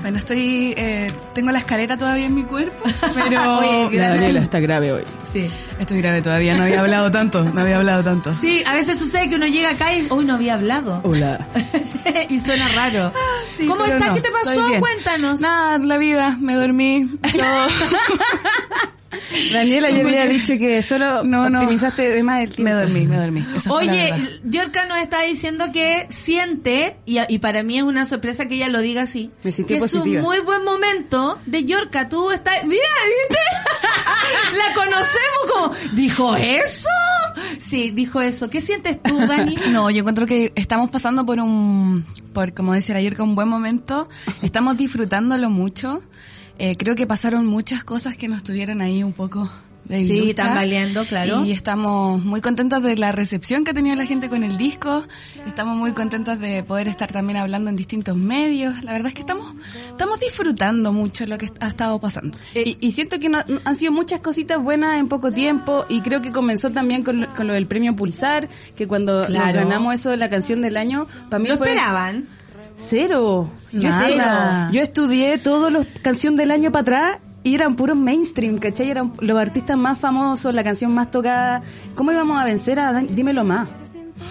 [0.00, 2.84] Bueno, estoy, eh, tengo la escalera todavía en mi cuerpo,
[3.14, 5.04] pero Oye, La Daniela está grave hoy.
[5.30, 5.50] Sí.
[5.78, 8.34] estoy grave todavía, no había hablado tanto, no había hablado tanto.
[8.36, 11.00] Sí, a veces sucede que uno llega acá y hoy no había hablado.
[11.04, 11.46] Hola.
[12.28, 13.12] y suena raro.
[13.56, 14.06] Sí, ¿Cómo estás?
[14.08, 14.60] no, ¿Qué te pasó?
[14.78, 15.40] Cuéntanos.
[15.40, 17.08] Nada, la vida, me dormí.
[17.32, 17.68] todo.
[19.52, 21.60] Daniela ya había dicho que solo No, no.
[21.60, 22.62] optimizaste de más el tiempo.
[22.62, 23.44] me dormí, me dormí.
[23.70, 24.12] Oye.
[24.44, 28.68] Yorka nos está diciendo que siente, y, y para mí es una sorpresa que ella
[28.68, 32.08] lo diga así, Me que es un muy buen momento de Yorka.
[32.08, 32.64] Tú estás...
[32.64, 32.82] Mira,
[33.28, 33.42] ¿viste?
[34.58, 35.96] La conocemos como...
[35.96, 36.88] ¿Dijo eso?
[37.58, 38.48] Sí, dijo eso.
[38.50, 39.54] ¿Qué sientes tú, Dani?
[39.70, 43.48] No, yo encuentro que estamos pasando por un, por como decía ayer, con un buen
[43.48, 44.08] momento.
[44.42, 46.02] Estamos disfrutándolo mucho.
[46.58, 49.48] Eh, creo que pasaron muchas cosas que nos tuvieron ahí un poco
[49.84, 51.44] de Sí, tambaleando, claro.
[51.46, 55.02] Y estamos muy contentas de la recepción que ha tenido la gente con el disco.
[55.46, 58.82] Estamos muy contentas de poder estar también hablando en distintos medios.
[58.84, 59.54] La verdad es que estamos,
[59.88, 62.36] estamos disfrutando mucho lo que ha estado pasando.
[62.54, 66.20] Y, y siento que no- han sido muchas cositas buenas en poco tiempo y creo
[66.20, 68.46] que comenzó también con, lo- con lo del premio Pulsar,
[68.76, 69.60] que cuando Claro.
[69.60, 72.26] ganamos eso de la canción del año, para mí ¿Lo fue esperaban?
[72.78, 73.48] Cero.
[73.72, 74.70] Yo, Nada.
[74.72, 78.90] yo estudié todos los canción del año para atrás y eran puros mainstream, ¿cachai?
[78.90, 81.62] Eran los artistas más famosos, la canción más tocada.
[81.94, 83.68] ¿Cómo íbamos a vencer a Dímelo más?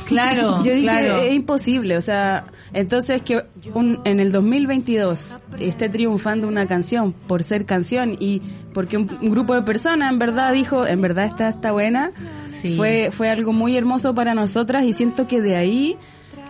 [0.06, 1.18] Claro, Yo dije, claro.
[1.22, 7.42] es imposible, o sea, entonces que un, en el 2022 esté triunfando una canción por
[7.44, 8.42] ser canción y
[8.74, 12.12] porque un, un grupo de personas en verdad dijo, en verdad esta está buena,
[12.48, 12.76] Sí.
[12.76, 15.98] fue, fue algo muy hermoso para nosotras y siento que de ahí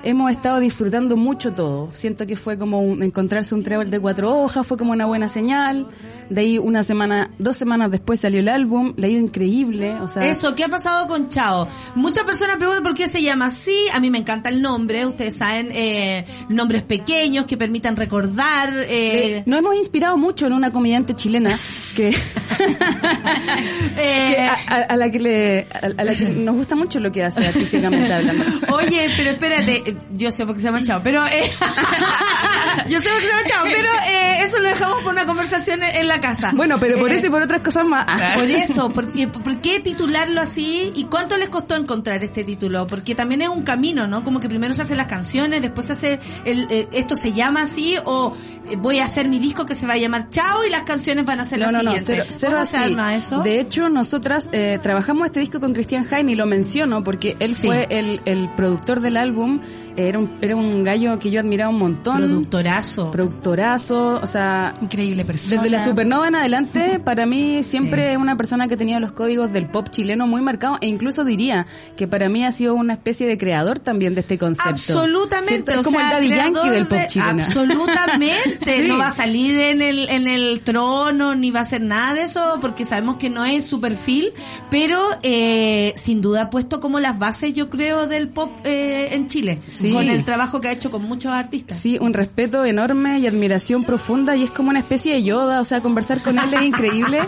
[0.03, 1.89] hemos estado disfrutando mucho todo.
[1.93, 5.29] Siento que fue como un- encontrarse un trébol de cuatro hojas, fue como una buena
[5.29, 5.87] señal.
[6.29, 10.09] De ahí una semana, dos semanas después salió el álbum, le ha ido increíble, o
[10.09, 10.25] sea...
[10.25, 11.67] Eso, ¿qué ha pasado con Chao?
[11.95, 13.75] Muchas personas preguntan por qué se llama así.
[13.93, 15.05] A mí me encanta el nombre.
[15.05, 18.69] Ustedes saben, eh, nombres pequeños que permitan recordar.
[18.73, 21.49] Eh, Eh, nos hemos inspirado mucho en una comediante chilena
[21.95, 22.09] que,
[23.95, 27.11] que a, a- a la que le a, a la que nos gusta mucho lo
[27.11, 28.43] que hace artísticamente hablando.
[28.73, 31.51] Oye, pero espérate, eh, yo sé por qué se llama Chao, pero eh,
[32.89, 35.83] yo sé por qué se llama Chao, pero eh, eso lo dejamos por una conversación
[35.83, 36.51] en, en la casa.
[36.53, 38.05] Bueno, pero por Eh, eso y por otras cosas más.
[38.07, 40.91] Ah, Por eso, porque, ¿por qué titularlo así?
[40.95, 42.87] ¿Y cuánto les costó encontrar este título?
[42.87, 44.23] Porque también es un camino, ¿no?
[44.23, 47.63] Como que primero se hacen las canciones, después se hace el, eh, esto se llama
[47.63, 50.69] así, o eh, voy a hacer mi disco que se va a llamar Chao y
[50.69, 52.25] las canciones van a ser No, las no, no, siguientes.
[52.25, 52.77] cero, cero ¿Cómo así.
[52.77, 53.41] se arma eso?
[53.41, 57.55] De hecho, nosotras eh, trabajamos este disco con Cristian Jaime y lo menciono porque él
[57.55, 57.67] Sí.
[57.67, 59.61] fue el, el productor del álbum.
[59.97, 62.17] Era un, era un gallo que yo admiraba un montón.
[62.17, 63.11] Productorazo.
[63.11, 65.61] Productorazo, o sea, Increíble persona.
[65.61, 69.51] Desde la Supernova en adelante, para mí siempre es una persona que tenido los códigos
[69.51, 73.27] del pop chileno muy marcados e incluso diría que para mí ha sido una especie
[73.27, 74.69] de creador también de este concepto.
[74.69, 75.49] Absolutamente.
[75.49, 75.71] ¿Cierto?
[75.71, 77.43] Es o como sea, el Daddy Yankee del pop de- chileno.
[77.43, 78.37] Absolutamente.
[78.77, 78.87] Sí.
[78.87, 82.23] No va a salir en el, en el trono, ni va a hacer nada de
[82.23, 84.31] eso, porque sabemos que no es su perfil,
[84.69, 89.27] pero eh, sin duda ha puesto como las bases, yo creo, del pop eh, en
[89.27, 89.59] Chile.
[89.67, 89.86] Sí.
[89.93, 91.77] Con el trabajo que ha hecho con muchos artistas.
[91.79, 95.65] Sí, un respeto enorme y admiración profunda y es como una especie de Yoda, o
[95.65, 97.19] sea, conversar con él es increíble.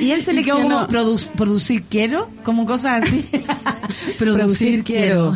[0.00, 0.86] Y él Y que seleccionó...
[0.86, 3.28] como produ- producir quiero, como cosas así.
[4.18, 5.32] Producir quiero.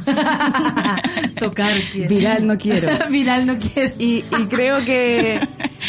[1.38, 2.08] Tocar quiero.
[2.08, 2.88] Viral no quiero.
[3.10, 3.94] Viral no quiero.
[3.98, 5.40] Y, y creo que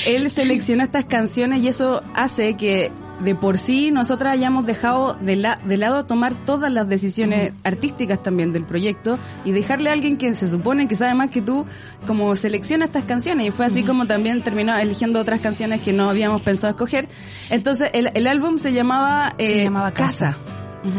[0.06, 5.36] él seleccionó estas canciones y eso hace que de por sí nosotras hayamos dejado de,
[5.36, 10.18] la, de lado tomar todas las decisiones artísticas también del proyecto y dejarle a alguien
[10.18, 11.66] que se supone que sabe más que tú
[12.08, 16.10] como selecciona estas canciones y fue así como también terminó eligiendo otras canciones que no
[16.10, 17.08] habíamos pensado escoger.
[17.50, 20.38] Entonces el, el álbum se llamaba, eh, Se llamaba Casa.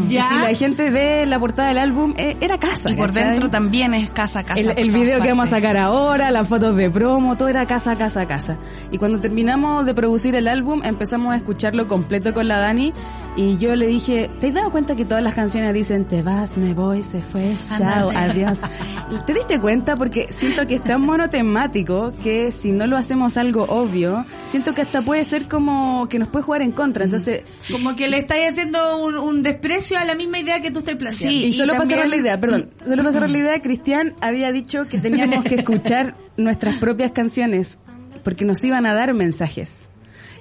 [0.08, 0.28] ¿Ya?
[0.28, 2.92] si la gente ve la portada del álbum, eh, era casa.
[2.92, 3.30] Y por ¿cachai?
[3.30, 4.60] dentro también es casa, casa.
[4.60, 7.96] El, el video que vamos a sacar ahora, las fotos de promo, todo era casa,
[7.96, 8.58] casa, casa.
[8.90, 12.92] Y cuando terminamos de producir el álbum, empezamos a escucharlo completo con la Dani
[13.36, 16.56] y yo le dije, ¿te has dado cuenta que todas las canciones dicen te vas,
[16.56, 18.58] me voy, se fue, chao, adiós?
[19.26, 19.96] ¿Te diste cuenta?
[19.96, 24.82] Porque siento que es tan monotemático que si no lo hacemos algo obvio, siento que
[24.82, 27.04] hasta puede ser como que nos puede jugar en contra.
[27.04, 30.80] Entonces, Como que le estáis haciendo un, un desprecio a la misma idea que tú
[30.80, 31.30] estás planteando.
[31.32, 34.14] y, y solo para también- cerrar la idea, perdón, solo para cerrar la idea, Cristian
[34.20, 37.78] había dicho que teníamos que escuchar nuestras propias canciones
[38.24, 39.86] porque nos iban a dar mensajes.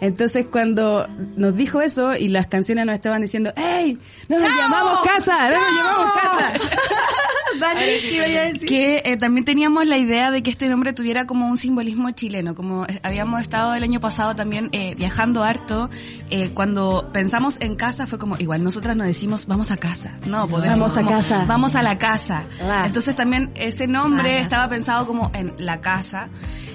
[0.01, 3.97] Entonces cuando nos dijo eso y las canciones nos estaban diciendo, ¡Ey!
[4.29, 5.49] ¡No nos llamamos casa!
[5.49, 6.53] ¡No nos llamamos casa!
[7.59, 8.67] Dani, ¿qué iba a decir?
[8.67, 12.55] que eh, también teníamos la idea de que este nombre tuviera como un simbolismo chileno,
[12.55, 15.89] como eh, habíamos estado el año pasado también eh, viajando harto,
[16.29, 20.47] eh, cuando pensamos en casa fue como, igual nosotras nos decimos vamos a casa, no,
[20.47, 21.45] pues Vamos decimos a como, casa.
[21.47, 22.45] vamos a la casa.
[22.61, 22.83] Ah.
[22.85, 26.29] Entonces también ese nombre estaba pensado como en la casa.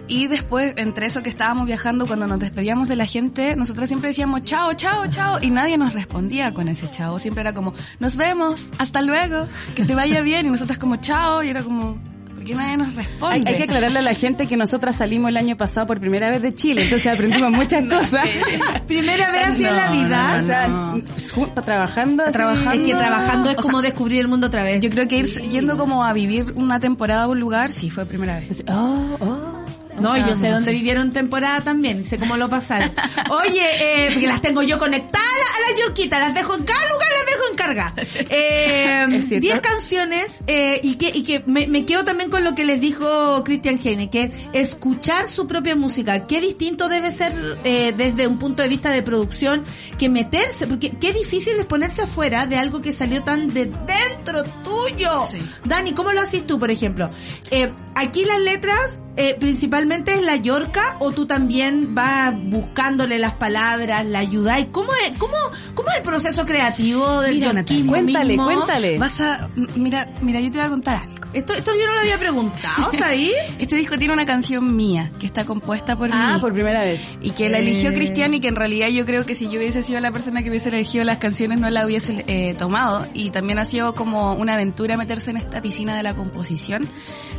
[0.07, 4.09] Y después, entre eso que estábamos viajando, cuando nos despedíamos de la gente, nosotros siempre
[4.11, 7.19] decíamos chao, chao, chao, y nadie nos respondía con ese chao.
[7.19, 11.43] Siempre era como, nos vemos, hasta luego, que te vaya bien, y nosotras como chao,
[11.43, 11.97] y era como,
[12.35, 13.35] ¿por qué nadie nos responde?
[13.37, 16.29] Hay, hay que aclararle a la gente que nosotras salimos el año pasado por primera
[16.29, 18.29] vez de Chile, entonces aprendimos muchas cosas.
[18.87, 20.39] Primera vez así en la No, vida.
[20.39, 20.97] O sea, No.
[20.97, 22.25] ju- trabajando.
[22.31, 22.73] Trabajando.
[22.73, 24.83] Es que trabajando es O como sea, descubrir el mundo otra vez.
[24.85, 28.05] Yo creo que ir yendo como a vivir una temporada a un lugar, sí, fue
[28.05, 28.63] primera vez.
[28.69, 29.64] Oh, oh.
[30.01, 32.91] No, yo sé dónde vivieron temporada también, sé cómo lo pasaron.
[33.31, 37.09] Oye, eh, porque las tengo yo conectadas a las yorquitas, las dejo en cada lugar,
[37.11, 37.95] las dejo en carga.
[38.37, 39.23] Eh.
[39.41, 42.81] Diez canciones, eh, y que, y que me, me quedo también con lo que les
[42.81, 46.27] dijo Christian Heine, que es escuchar su propia música.
[46.27, 47.33] Qué distinto debe ser
[47.65, 49.65] eh, desde un punto de vista de producción
[49.99, 54.43] que meterse, porque qué difícil es ponerse afuera de algo que salió tan de dentro
[54.63, 55.23] tuyo.
[55.23, 55.39] Sí.
[55.65, 57.11] Dani, ¿cómo lo haces tú, por ejemplo?
[57.51, 63.35] Eh, aquí las letras, eh, principalmente es la yorca, o tú también vas buscándole las
[63.35, 64.67] palabras, la ayudáis.
[64.73, 65.37] ¿Cómo es, cómo,
[65.75, 68.45] cómo es el proceso creativo del Mira, Cuéntale, mismo?
[68.45, 68.99] cuéntale.
[68.99, 71.14] Vas a, mira, mira, yo te voy a contar algo.
[71.35, 73.31] Esto, esto yo no lo había preguntado, ¿sabí?
[73.59, 76.41] Este disco tiene una canción mía, que está compuesta por Ah, mí.
[76.41, 77.01] por primera vez.
[77.21, 77.95] Y que la eligió Eh.
[77.95, 80.51] Cristian y que en realidad yo creo que si yo hubiese sido la persona que
[80.51, 83.07] hubiese elegido las canciones no la hubiese eh, tomado.
[83.15, 86.89] Y también ha sido como una aventura meterse en esta piscina de la composición.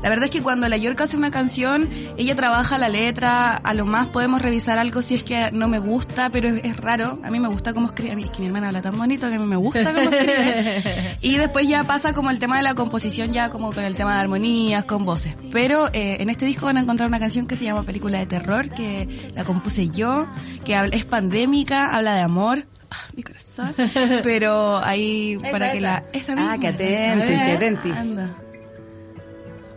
[0.04, 3.74] La verdad es que cuando la York hace una canción, ella trabaja la letra, a
[3.74, 7.20] lo más podemos revisar algo si es que no me gusta, pero es, es raro.
[7.24, 9.30] A mí me gusta cómo escribe, a mí es que mi hermana habla tan bonito
[9.30, 11.16] que a mí me gusta cómo escribe.
[11.22, 14.14] Y después ya pasa como el tema de la composición, ya como con el tema
[14.16, 15.36] de armonías, con voces.
[15.52, 18.26] Pero eh, en este disco van a encontrar una canción que se llama Película de
[18.26, 20.28] Terror, que la compuse yo,
[20.64, 22.66] que habla- es pandémica, habla de amor.
[22.92, 23.74] Ah, mi corazón.
[24.24, 26.04] Pero ahí para que la...
[26.14, 26.60] Esa Ah, misma.
[26.60, 27.92] que atenti, A ver, que atenti.
[27.92, 28.30] anda.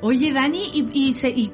[0.01, 1.51] Oye, Dani, y, y, se- y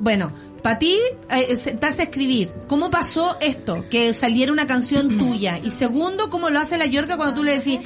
[0.00, 0.30] bueno,
[0.66, 0.98] para ti,
[1.30, 3.84] eh, sentarse a escribir, ¿cómo pasó esto?
[3.88, 5.60] Que saliera una canción tuya.
[5.62, 7.78] Y segundo, ¿cómo lo hace la Yorca cuando tú le decís,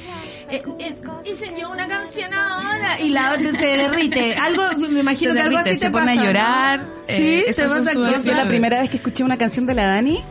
[0.49, 0.95] eh, eh,
[1.31, 2.99] hice yo una canción ahora?
[2.99, 4.33] Y la otra se derrite.
[4.33, 6.11] Algo, me imagino Se que algo así se te pone pasa.
[6.11, 6.25] a ¿no?
[6.25, 6.89] llorar.
[7.07, 8.25] Sí, eh, te esas son pasa cosas.
[8.25, 10.23] Yo la primera vez que escuché una canción de la Dani,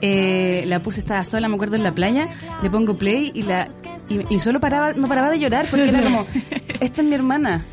[0.00, 2.28] eh, la puse, estaba sola, me acuerdo, en la playa,
[2.64, 3.68] le pongo play y la
[4.08, 6.26] y, y solo paraba, no paraba de llorar porque era como,
[6.80, 7.64] esta es mi hermana.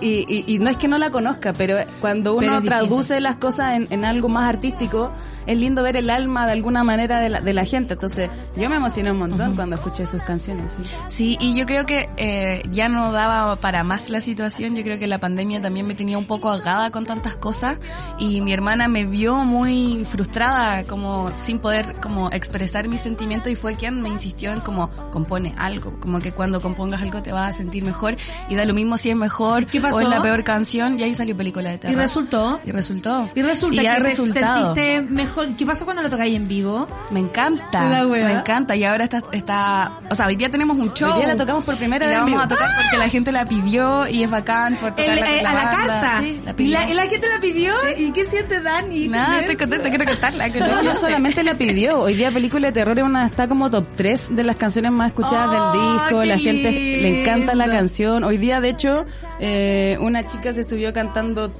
[0.00, 3.74] Y, y, y no es que no la conozca, pero cuando uno traduce las cosas
[3.74, 5.10] en, en algo más artístico,
[5.48, 7.94] es lindo ver el alma de alguna manera de la, de la gente.
[7.94, 10.76] Entonces, yo me emocioné un montón cuando escuché sus canciones.
[10.78, 10.88] sí.
[11.08, 14.76] Sí, y yo creo que eh, ya no daba para más la situación.
[14.76, 17.78] Yo creo que la pandemia también me tenía un poco ahogada con tantas cosas
[18.18, 23.56] y mi hermana me vio muy frustrada, como sin poder como expresar mis sentimientos y
[23.56, 27.54] fue quien me insistió en como compone algo, como que cuando compongas algo te vas
[27.54, 28.14] a sentir mejor
[28.48, 29.96] y da lo mismo si es mejor ¿Qué pasó?
[29.96, 31.96] o es la peor canción y ahí salió película de Y terror.
[31.96, 32.60] resultó.
[32.64, 33.30] Y resultó.
[33.34, 34.74] Y resulta Y que resultado.
[34.74, 35.37] sentiste mejor.
[35.56, 36.88] ¿Qué pasa cuando lo tocáis en vivo?
[37.10, 40.92] Me encanta, La me encanta y ahora está, está, o sea, hoy día tenemos un
[40.94, 41.12] show.
[41.12, 43.32] Hoy día la tocamos por primera Y vez la vamos a tocar porque la gente
[43.32, 45.86] la pidió y es bacán por tocarla El- con eh, la a la banda.
[46.00, 46.20] carta.
[46.22, 47.72] Sí, la y, la, y la gente la pidió.
[47.96, 49.08] ¿Y qué siente Dani?
[49.08, 50.48] Nada, ¿Con estoy contenta, quiero cantarla.
[50.48, 52.00] No, no solamente la pidió.
[52.00, 55.08] Hoy día película de terror es una, está como top 3 de las canciones más
[55.08, 56.20] escuchadas Oh, del disco.
[56.20, 58.24] qué La gente le encanta la canción.
[58.24, 59.04] Hoy día, de hecho,
[59.40, 61.52] eh, una chica se subió cantando,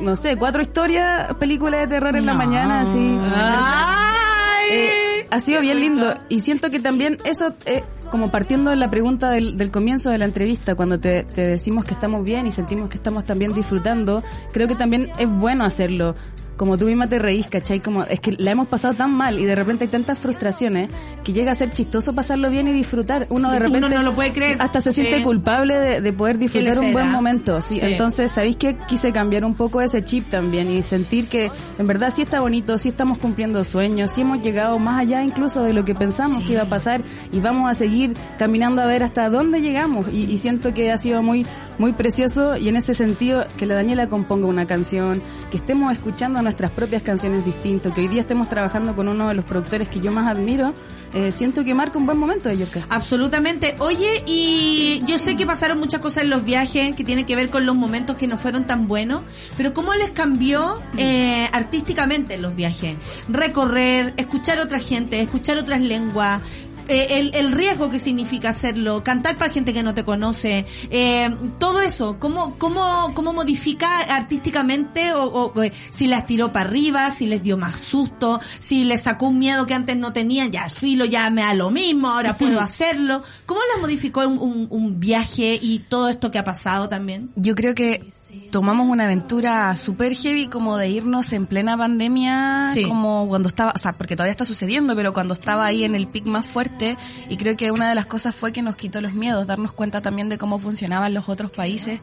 [0.00, 3.18] no sé, cuatro historias, películas de terror en la mañana, así.
[3.34, 4.70] ¡Ay!
[4.70, 8.90] Eh, ha sido bien lindo y siento que también eso, eh, como partiendo de la
[8.90, 12.52] pregunta del, del comienzo de la entrevista, cuando te, te decimos que estamos bien y
[12.52, 14.22] sentimos que estamos también disfrutando,
[14.52, 16.14] creo que también es bueno hacerlo
[16.56, 17.80] como tú misma te reís, ¿cachai?
[17.80, 20.88] Como, es que la hemos pasado tan mal y de repente hay tantas frustraciones
[21.24, 23.26] que llega a ser chistoso pasarlo bien y disfrutar.
[23.30, 24.56] Uno de Uno repente no lo puede creer.
[24.60, 27.60] hasta se siente culpable de, de poder disfrutar un buen momento.
[27.60, 27.78] Sí.
[27.78, 27.84] Sí.
[27.84, 32.10] Entonces, ¿sabéis que quise cambiar un poco ese chip también y sentir que en verdad
[32.10, 35.84] sí está bonito, sí estamos cumpliendo sueños, sí hemos llegado más allá incluso de lo
[35.84, 37.02] que pensamos que iba a pasar
[37.32, 40.98] y vamos a seguir caminando a ver hasta dónde llegamos y, y siento que ha
[40.98, 41.46] sido muy
[41.78, 46.42] muy precioso y en ese sentido que la Daniela componga una canción, que estemos escuchando
[46.42, 50.00] nuestras propias canciones distintas, que hoy día estemos trabajando con uno de los productores que
[50.00, 50.74] yo más admiro,
[51.14, 52.86] eh, siento que marca un buen momento de Yurka.
[52.88, 53.76] Absolutamente.
[53.78, 57.48] Oye, y yo sé que pasaron muchas cosas en los viajes que tienen que ver
[57.48, 59.22] con los momentos que no fueron tan buenos,
[59.56, 62.96] pero ¿cómo les cambió eh, artísticamente en los viajes?
[63.28, 66.42] Recorrer, escuchar otra gente, escuchar otras lenguas.
[66.88, 71.34] Eh, el, el riesgo que significa hacerlo, cantar para gente que no te conoce, eh,
[71.58, 77.10] todo eso, ¿cómo, cómo, cómo modifica artísticamente o, o, o, si las tiró para arriba,
[77.10, 80.68] si les dio más susto, si les sacó un miedo que antes no tenían, ya
[80.68, 83.22] filo, ya me da lo mismo, ahora puedo hacerlo.
[83.46, 87.30] ¿Cómo las modificó un, un, un viaje y todo esto que ha pasado también?
[87.36, 88.04] Yo creo que
[88.50, 92.84] tomamos una aventura súper heavy como de irnos en plena pandemia, Sí.
[92.84, 96.06] como cuando estaba, o sea, porque todavía está sucediendo, pero cuando estaba ahí en el
[96.08, 96.96] pic más fuerte,
[97.28, 100.00] y creo que una de las cosas fue que nos quitó los miedos, darnos cuenta
[100.02, 102.00] también de cómo funcionaban los otros países,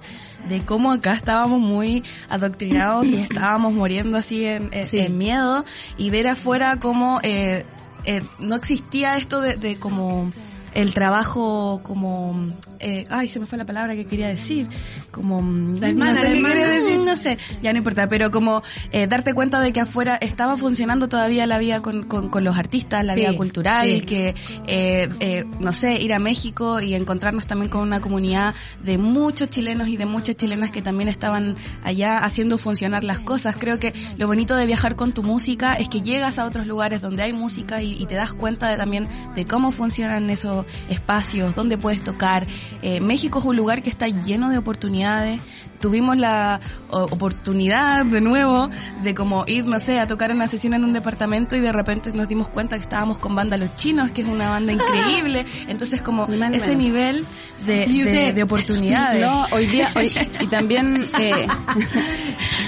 [0.49, 4.99] de cómo acá estábamos muy adoctrinados y estábamos muriendo así en, en- Sí.
[4.99, 5.65] en miedo,
[5.97, 7.65] y ver afuera cómo eh,
[8.05, 10.31] eh, no existía esto de, de como
[10.76, 14.67] el trabajo como eh, ay se me fue la palabra que quería decir
[15.11, 15.41] como
[15.80, 16.67] La hermana, no sé la hermana.
[16.67, 18.61] decir, no sé ya no importa pero como
[18.91, 22.57] eh, darte cuenta de que afuera estaba funcionando todavía la vida con, con, con los
[22.57, 24.01] artistas la Sí, vida cultural sí.
[24.01, 24.36] que
[24.67, 29.49] eh, eh, no sé ir a México y encontrarnos también con una comunidad de muchos
[29.49, 33.93] chilenos y de muchas chilenas que también estaban allá haciendo funcionar las cosas creo que
[34.17, 37.34] lo bonito de viajar con tu música es que llegas a otros lugares donde hay
[37.34, 42.03] música y, y te das cuenta de, también de cómo funcionan esos espacios, dónde puedes
[42.03, 42.47] tocar.
[42.82, 45.39] Eh, México es un lugar que está lleno de oportunidades.
[45.84, 48.69] Tuvimos la oportunidad de nuevo
[49.03, 52.13] de como ir, no sé, a tocar una sesión en un departamento y de repente
[52.13, 55.45] nos dimos cuenta que estábamos con banda Los Chinos, que es una banda increíble.
[55.67, 56.84] Entonces como más ese menos.
[56.84, 57.25] nivel
[57.65, 59.21] de, Y de, oportunidades.
[59.27, 60.09] No, hoy día, hoy-
[60.39, 61.47] y también, eh,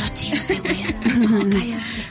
[0.01, 0.61] Los chinos te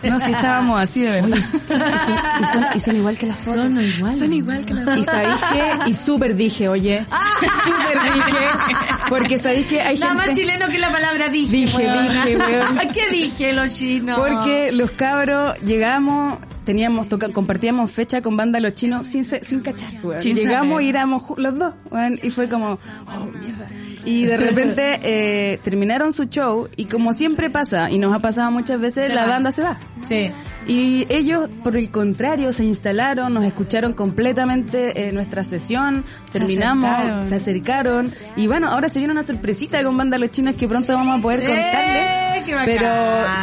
[0.08, 1.36] No, si estábamos así de verdad.
[1.38, 3.62] y son, y son igual que las fotos.
[3.62, 4.18] Son igual.
[4.18, 7.06] Son igual que las Y sabéis que, y súper dije, oye,
[7.64, 8.46] súper dije,
[9.08, 10.40] porque sabéis que hay Nada más gente...
[10.40, 11.56] chileno que la palabra dije.
[11.56, 12.02] Dije, weona.
[12.02, 12.78] dije, weón.
[12.92, 14.18] ¿Qué dije, los chinos?
[14.18, 19.60] Porque los cabros llegamos, teníamos toca, compartíamos fecha con banda los chinos sin se- sin
[19.60, 20.20] cachar, weón.
[20.22, 23.68] Sin Llegamos y éramos los dos, weón, y fue como, oh mierda.
[24.04, 28.50] Y de repente eh, terminaron su show y como siempre pasa y nos ha pasado
[28.50, 29.30] muchas veces, Se la va.
[29.30, 29.78] banda se va.
[30.02, 30.30] Sí.
[30.66, 36.88] Y ellos, por el contrario, se instalaron, nos escucharon completamente eh, nuestra sesión, Se terminamos,
[36.90, 37.28] acercaron.
[37.28, 40.92] se acercaron y bueno, ahora se viene una sorpresita con banda Los Chinos que pronto
[40.94, 42.23] vamos a poder ¡Eh, contarles.
[42.44, 42.66] Qué bacán!
[42.66, 42.90] Pero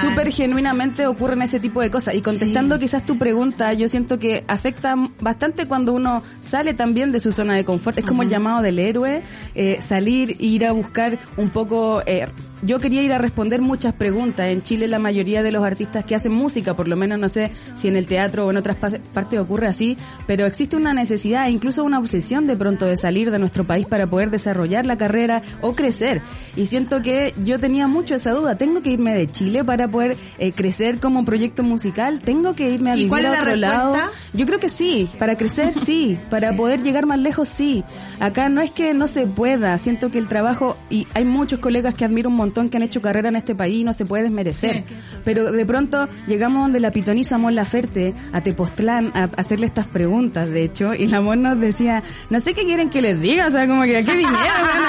[0.02, 2.16] súper genuinamente ocurren ese tipo de cosas.
[2.16, 7.20] Y contestando quizás tu pregunta, yo siento que afecta bastante cuando uno sale también de
[7.20, 8.00] su zona de confort.
[8.00, 9.24] Es como el llamado del héroe,
[9.56, 12.02] eh, salir, ir a buscar un poco...
[12.06, 12.28] Eh,
[12.62, 14.48] yo quería ir a responder muchas preguntas.
[14.48, 17.52] En Chile la mayoría de los artistas que hacen música, por lo menos no sé
[17.76, 19.98] si en el teatro o en otras pa- partes ocurre así,
[20.28, 24.08] pero existe una necesidad, incluso una obsesión de pronto de salir de nuestro país para
[24.08, 26.22] poder desarrollar la carrera o crecer.
[26.56, 28.56] Y siento que yo tenía mucho esa duda.
[28.58, 32.22] ¿Tengo que irme de Chile para poder eh, crecer como proyecto musical?
[32.22, 33.96] ¿Tengo que irme a ¿Y vivir cuál a es la otro lado?
[34.34, 35.10] Yo creo que sí.
[35.18, 36.20] Para crecer sí.
[36.30, 37.84] Para poder llegar más lejos sí.
[38.20, 39.78] Acá no es que no se pueda.
[39.78, 43.02] Siento que el trabajo, y hay muchos colegas que admiro un montón que han hecho
[43.02, 44.84] carrera en este país y no se puede desmerecer.
[45.24, 50.50] Pero de pronto llegamos donde la pitoniza Mon Laferte, a Tepoztlán, a hacerle estas preguntas,
[50.50, 53.52] de hecho, y la Mon nos decía, no sé qué quieren que les diga, o
[53.52, 54.40] sea, como que a qué vinieron,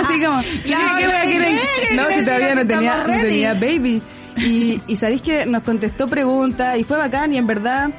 [0.00, 1.56] así como, ¿qué, Claro, qué weá ¿qué quieren?
[1.56, 1.96] quieren?
[1.96, 4.02] No, ¿Qué si todavía no tenía, no tenía baby.
[4.36, 7.90] Y, y sabéis que nos contestó preguntas y fue bacán y en verdad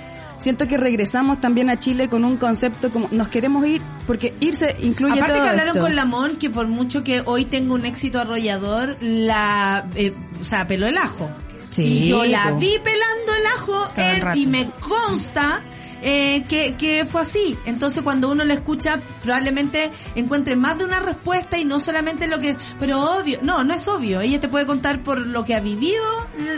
[0.44, 4.76] siento que regresamos también a Chile con un concepto como nos queremos ir porque irse
[4.82, 5.86] incluye Aparte todo que hablaron esto.
[5.86, 10.68] con Lamón que por mucho que hoy tenga un éxito arrollador, la, eh, o sea,
[10.68, 11.30] peló el ajo.
[11.70, 15.64] Sí, y yo la vi pelando el ajo el y me consta
[16.04, 17.58] eh, que, que fue así.
[17.66, 22.40] Entonces cuando uno lo escucha, probablemente encuentre más de una respuesta y no solamente lo
[22.40, 22.56] que...
[22.78, 24.22] Pero obvio, no, no es obvio.
[24.22, 26.04] Ella te puede contar por lo que ha vivido,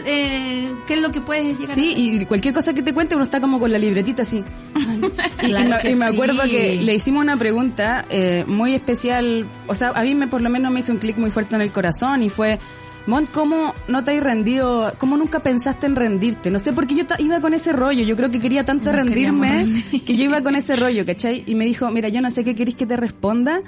[0.05, 3.15] eh, qué es lo que puedes llegar Sí, a y cualquier cosa que te cuente
[3.15, 4.43] uno está como con la libretita así.
[5.43, 9.47] y Claro me, que y me acuerdo que le hicimos una pregunta eh, muy especial,
[9.67, 11.61] o sea, a mí me por lo menos me hizo un clic muy fuerte en
[11.61, 12.59] el corazón y fue,
[13.07, 14.91] Mont, ¿cómo no te has rendido?
[14.97, 16.49] ¿Cómo nunca pensaste en rendirte?
[16.49, 19.63] No sé, porque yo ta- iba con ese rollo, yo creo que quería tanto rendirme
[20.05, 21.43] que yo iba con ese rollo, ¿cachai?
[21.45, 23.61] Y me dijo, mira, yo no sé qué queréis que te responda,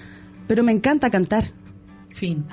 [0.48, 1.46] pero me encanta cantar.
[2.10, 2.46] Fin.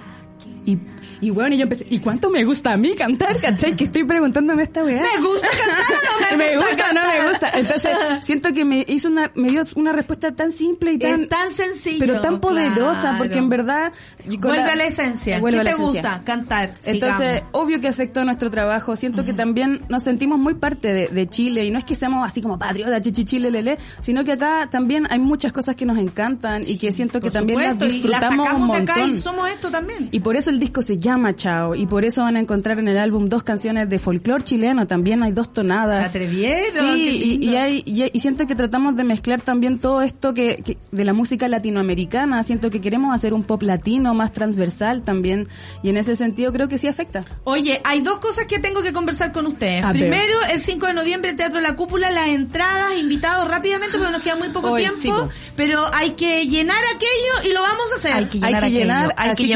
[0.67, 0.79] Y,
[1.21, 3.77] y bueno, y yo empecé, ¿y cuánto me gusta a mí cantar, cachai?
[3.77, 5.03] Que estoy preguntándome esta weá.
[5.03, 7.51] ¿Me gusta cantar o no me, me gusta, gusta no me gusta.
[7.55, 7.91] Entonces,
[8.23, 11.51] siento que me hizo una, me dio una respuesta tan simple y tan, es tan
[11.51, 11.99] sencillo.
[12.01, 13.19] pero tan poderosa, claro.
[13.19, 13.93] porque en verdad,
[14.27, 15.41] Vuelve a la esencia.
[15.41, 15.77] ¿Qué te esencia.
[15.77, 16.23] gusta?
[16.25, 16.71] Cantar.
[16.87, 17.51] Entonces, Sigamos.
[17.53, 18.97] obvio que afectó nuestro trabajo.
[18.97, 22.27] Siento que también nos sentimos muy parte de, de Chile y no es que seamos
[22.27, 25.99] así como patriotas, chichi, chile, lele, sino que acá también hay muchas cosas que nos
[25.99, 29.07] encantan y que siento que también las supuesto, y la disfrutamos sacamos un de acá
[29.07, 30.09] y somos esto también.
[30.11, 31.75] Y por eso el disco se llama Chao.
[31.75, 34.87] Y por eso van a encontrar en el álbum dos canciones de folclore chileno.
[34.87, 36.11] También hay dos tonadas.
[36.11, 40.33] Se atrevieron, Sí, y, hay, y, y siento que tratamos de mezclar también todo esto
[40.35, 42.43] que, que- de la música latinoamericana.
[42.43, 45.49] Siento que queremos hacer un pop latino más transversal también.
[45.83, 47.25] Y en ese sentido creo que sí afecta.
[47.45, 49.83] Oye, hay dos cosas que tengo que conversar con ustedes.
[49.83, 50.03] A ver.
[50.03, 54.23] Primero, el 5 de noviembre, el Teatro La Cúpula, las entradas, invitados rápidamente porque nos
[54.23, 54.99] queda muy poco Hoy, tiempo,
[55.31, 58.13] sí, pero hay que llenar aquello y lo vamos a hacer.
[58.15, 59.55] Hay que hay llenar que aquello, llenar, hay que así que,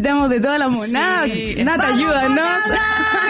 [0.00, 1.26] necesitamos de toda la monada.
[1.26, 1.54] Sí.
[1.64, 2.30] Nata, Vamos, ayúdanos.
[2.30, 2.56] monada,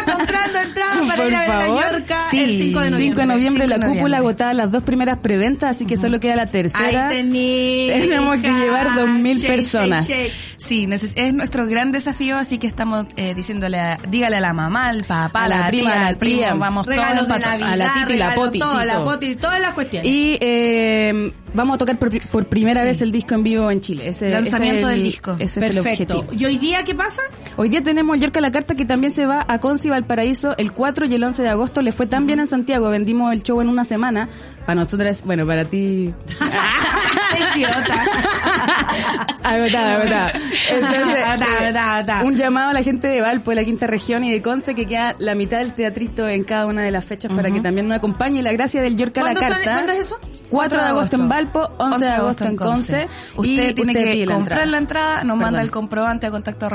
[0.06, 2.38] comprando entradas para Por ir a ver Sí.
[2.40, 2.98] el 5 de noviembre.
[3.06, 4.16] 5 de noviembre, 5 de la cúpula noviembre.
[4.16, 7.08] agotada las dos primeras preventas, así que solo queda la tercera.
[7.08, 10.06] Ahí tení, Tenemos que llevar 2000 Shake, personas.
[10.08, 10.32] shake, shake.
[10.62, 14.52] Sí, neces- es nuestro gran desafío, así que estamos eh, diciéndole, a- dígale a la
[14.52, 16.54] mamá, al papá, A a la la, prima, tía, a la al primo, tía.
[16.54, 19.02] vamos todos a la Titi y la Poti, todo, la.
[19.04, 20.10] Poti, todas las cuestiones.
[20.10, 23.80] Y eh, vamos a tocar por, pri- por primera vez el disco en vivo en
[23.80, 24.08] Chile.
[24.08, 25.36] Ese, Lanzamiento ese es el- del disco.
[25.38, 26.26] Ese es el objetivo.
[26.32, 27.22] ¿Y hoy día qué pasa?
[27.56, 30.72] Hoy día tenemos el Yorca la Carta que también se va a Conci Valparaíso el
[30.72, 31.80] 4 y el 11 de agosto.
[31.80, 32.90] Le fue tan bien en Santiago.
[32.90, 34.28] Vendimos el show en una semana.
[34.66, 36.12] Para nosotras, bueno, para ti.
[37.56, 38.04] Idiota.
[39.42, 40.32] Agotada, agotada.
[40.70, 41.24] Entonces, Agotada, eh,
[41.64, 42.24] agotada, agotada.
[42.24, 44.86] un llamado a la gente de Valpo, de la quinta región y de Conce que
[44.86, 47.96] queda la mitad del teatrito en cada una de las fechas para que también nos
[47.98, 48.42] acompañe.
[48.42, 49.72] La gracia del Yorca la ¿Cuándo son- Carta.
[49.74, 50.18] cuándo es eso?
[50.50, 53.06] 4 de agosto en Valpo, 11 de agosto en Conce.
[53.36, 54.70] Usted y tiene usted que la comprar entrada.
[54.70, 56.68] la entrada, nos manda el comprobante a contacto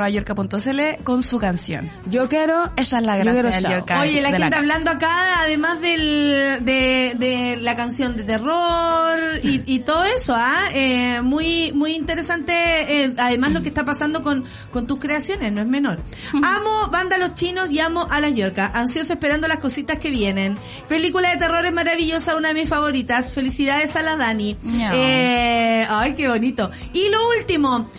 [1.03, 1.89] con su canción.
[2.05, 2.71] Yo quiero.
[2.77, 3.63] Esa es la gracia del.
[3.65, 3.99] Yorka.
[4.01, 9.61] Oye, la gente la- hablando acá, además del, de, de la canción de terror y,
[9.65, 10.69] y todo eso, ¿ah?
[10.73, 15.61] Eh, muy, muy interesante, eh, además lo que está pasando con, con tus creaciones, no
[15.61, 15.99] es menor.
[16.33, 20.57] Amo Banda Los Chinos y amo a las Yorcas, ansioso esperando las cositas que vienen.
[20.87, 23.31] Película de terror es maravillosa, una de mis favoritas.
[23.31, 24.57] Felicidades a la Dani.
[24.93, 26.71] Eh, ay, qué bonito.
[26.93, 27.89] Y lo último,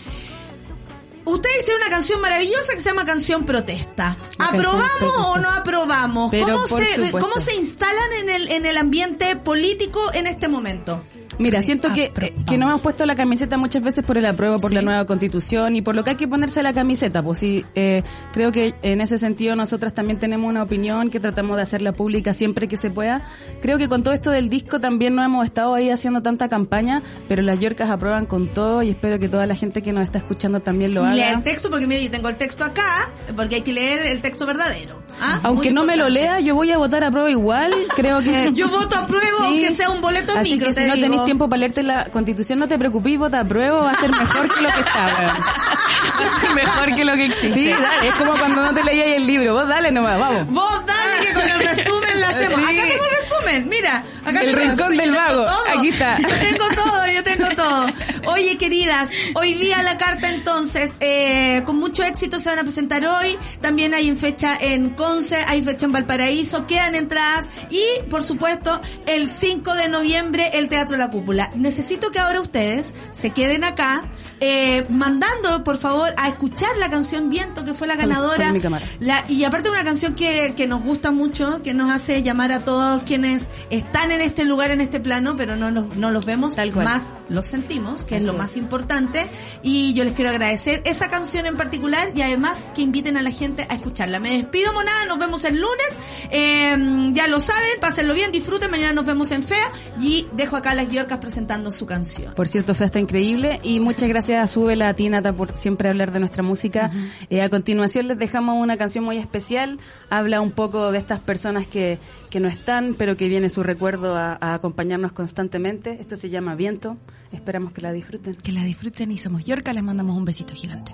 [1.27, 4.17] Ustedes hicieron una canción maravillosa que se llama Canción Protesta.
[4.39, 6.31] ¿Aprobamos o no aprobamos?
[6.31, 7.11] Pero ¿Cómo se.
[7.11, 11.03] ¿Cómo se instalan en el, en el ambiente político en este momento?
[11.39, 12.45] Mira, siento que, Aprobamos.
[12.47, 15.77] que no hemos puesto la camiseta muchas veces por el apruebo, por la nueva constitución
[15.77, 17.23] y por lo que hay que ponerse la camiseta.
[17.23, 18.03] Pues sí, eh,
[18.33, 22.33] creo que en ese sentido nosotras también tenemos una opinión que tratamos de hacerla pública
[22.33, 23.23] siempre que se pueda.
[23.61, 27.03] Creo que con todo esto del disco también no hemos estado ahí haciendo tanta campaña,
[27.29, 30.19] pero las Yorcas aprueban con todo y espero que toda la gente que nos está
[30.19, 31.37] escuchando también lo Y lea haga.
[31.39, 34.47] el texto, porque mira, yo tengo el texto acá, porque hay que leer el texto
[34.47, 35.03] verdadero.
[35.21, 35.41] ¿ah?
[35.43, 37.71] Aunque no me lo lea, yo voy a votar a prueba igual.
[37.95, 39.45] Creo que Yo voto a prueba, Sí.
[39.45, 41.26] aunque sea un boleto micro, si no digo.
[41.27, 44.49] Tiempo para leerte la constitución, no te preocupes, vota a prueba, va a ser mejor
[44.49, 45.07] que lo que está.
[45.19, 46.55] weón.
[46.55, 47.53] mejor que lo que existe.
[47.53, 50.47] Sí, dale, es como cuando no te leías el libro, vos dale nomás, vamos.
[50.49, 51.96] Vos dale que con el resumen
[52.37, 52.61] hacemos.
[52.65, 52.77] Sí.
[52.79, 54.05] Acá tengo el resumen, mira.
[54.25, 55.79] Acá El tengo rincón resumen, del vago, todo.
[55.79, 56.19] aquí está.
[56.19, 57.87] Yo tengo todo, yo tengo todo.
[58.33, 63.05] Oye, queridas, hoy día la carta entonces, eh, con mucho éxito se van a presentar
[63.07, 63.39] hoy.
[63.61, 67.49] También hay en fecha en Conce, hay fecha en Valparaíso, quedan entradas.
[67.71, 71.51] Y, por supuesto, el 5 de noviembre, el Teatro La Cúpula.
[71.55, 74.11] Necesito que ahora ustedes se queden acá,
[74.41, 78.45] eh, mandando, por favor, a escuchar la canción Viento, que fue la Con- ganadora.
[78.47, 78.85] con mi cámara.
[79.01, 82.61] La, y aparte una canción que, que nos gusta mucho, que nos hace llamar a
[82.61, 86.55] todos quienes están en este lugar, en este plano, pero no, los- no los vemos,
[86.57, 86.85] Tal cual.
[86.85, 88.39] más los sentimos, que es lo es.
[88.39, 89.27] más importante.
[89.63, 93.31] Y yo les quiero agradecer esa canción en particular y además que inviten a la
[93.31, 94.21] gente a escucharla.
[94.21, 95.99] Me despido, monada, nos vemos el lunes.
[96.31, 100.73] Eh, ya lo saben, pásenlo bien, disfruten, mañana nos vemos en FEA y dejo acá
[100.73, 102.35] a las Yorcas presentando su canción.
[102.35, 106.11] Por cierto, Fea está increíble y muchas gracias gracias a Sube Latina por siempre hablar
[106.11, 106.91] de nuestra música.
[107.31, 109.79] Eh, a continuación les dejamos una canción muy especial.
[110.11, 114.17] Habla un poco de estas personas que, que no están, pero que viene su recuerdo
[114.17, 115.99] a, a acompañarnos constantemente.
[116.01, 116.97] Esto se llama Viento.
[117.31, 118.35] Esperamos que la disfruten.
[118.35, 120.93] Que la disfruten y somos Yorka, les mandamos un besito gigante.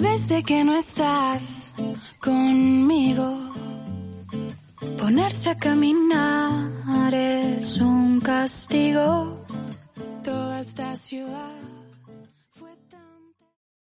[0.00, 1.72] Desde que no estás
[2.18, 3.38] conmigo,
[4.98, 9.46] ponerse a caminar es un castigo.
[10.24, 11.75] Toda esta ciudad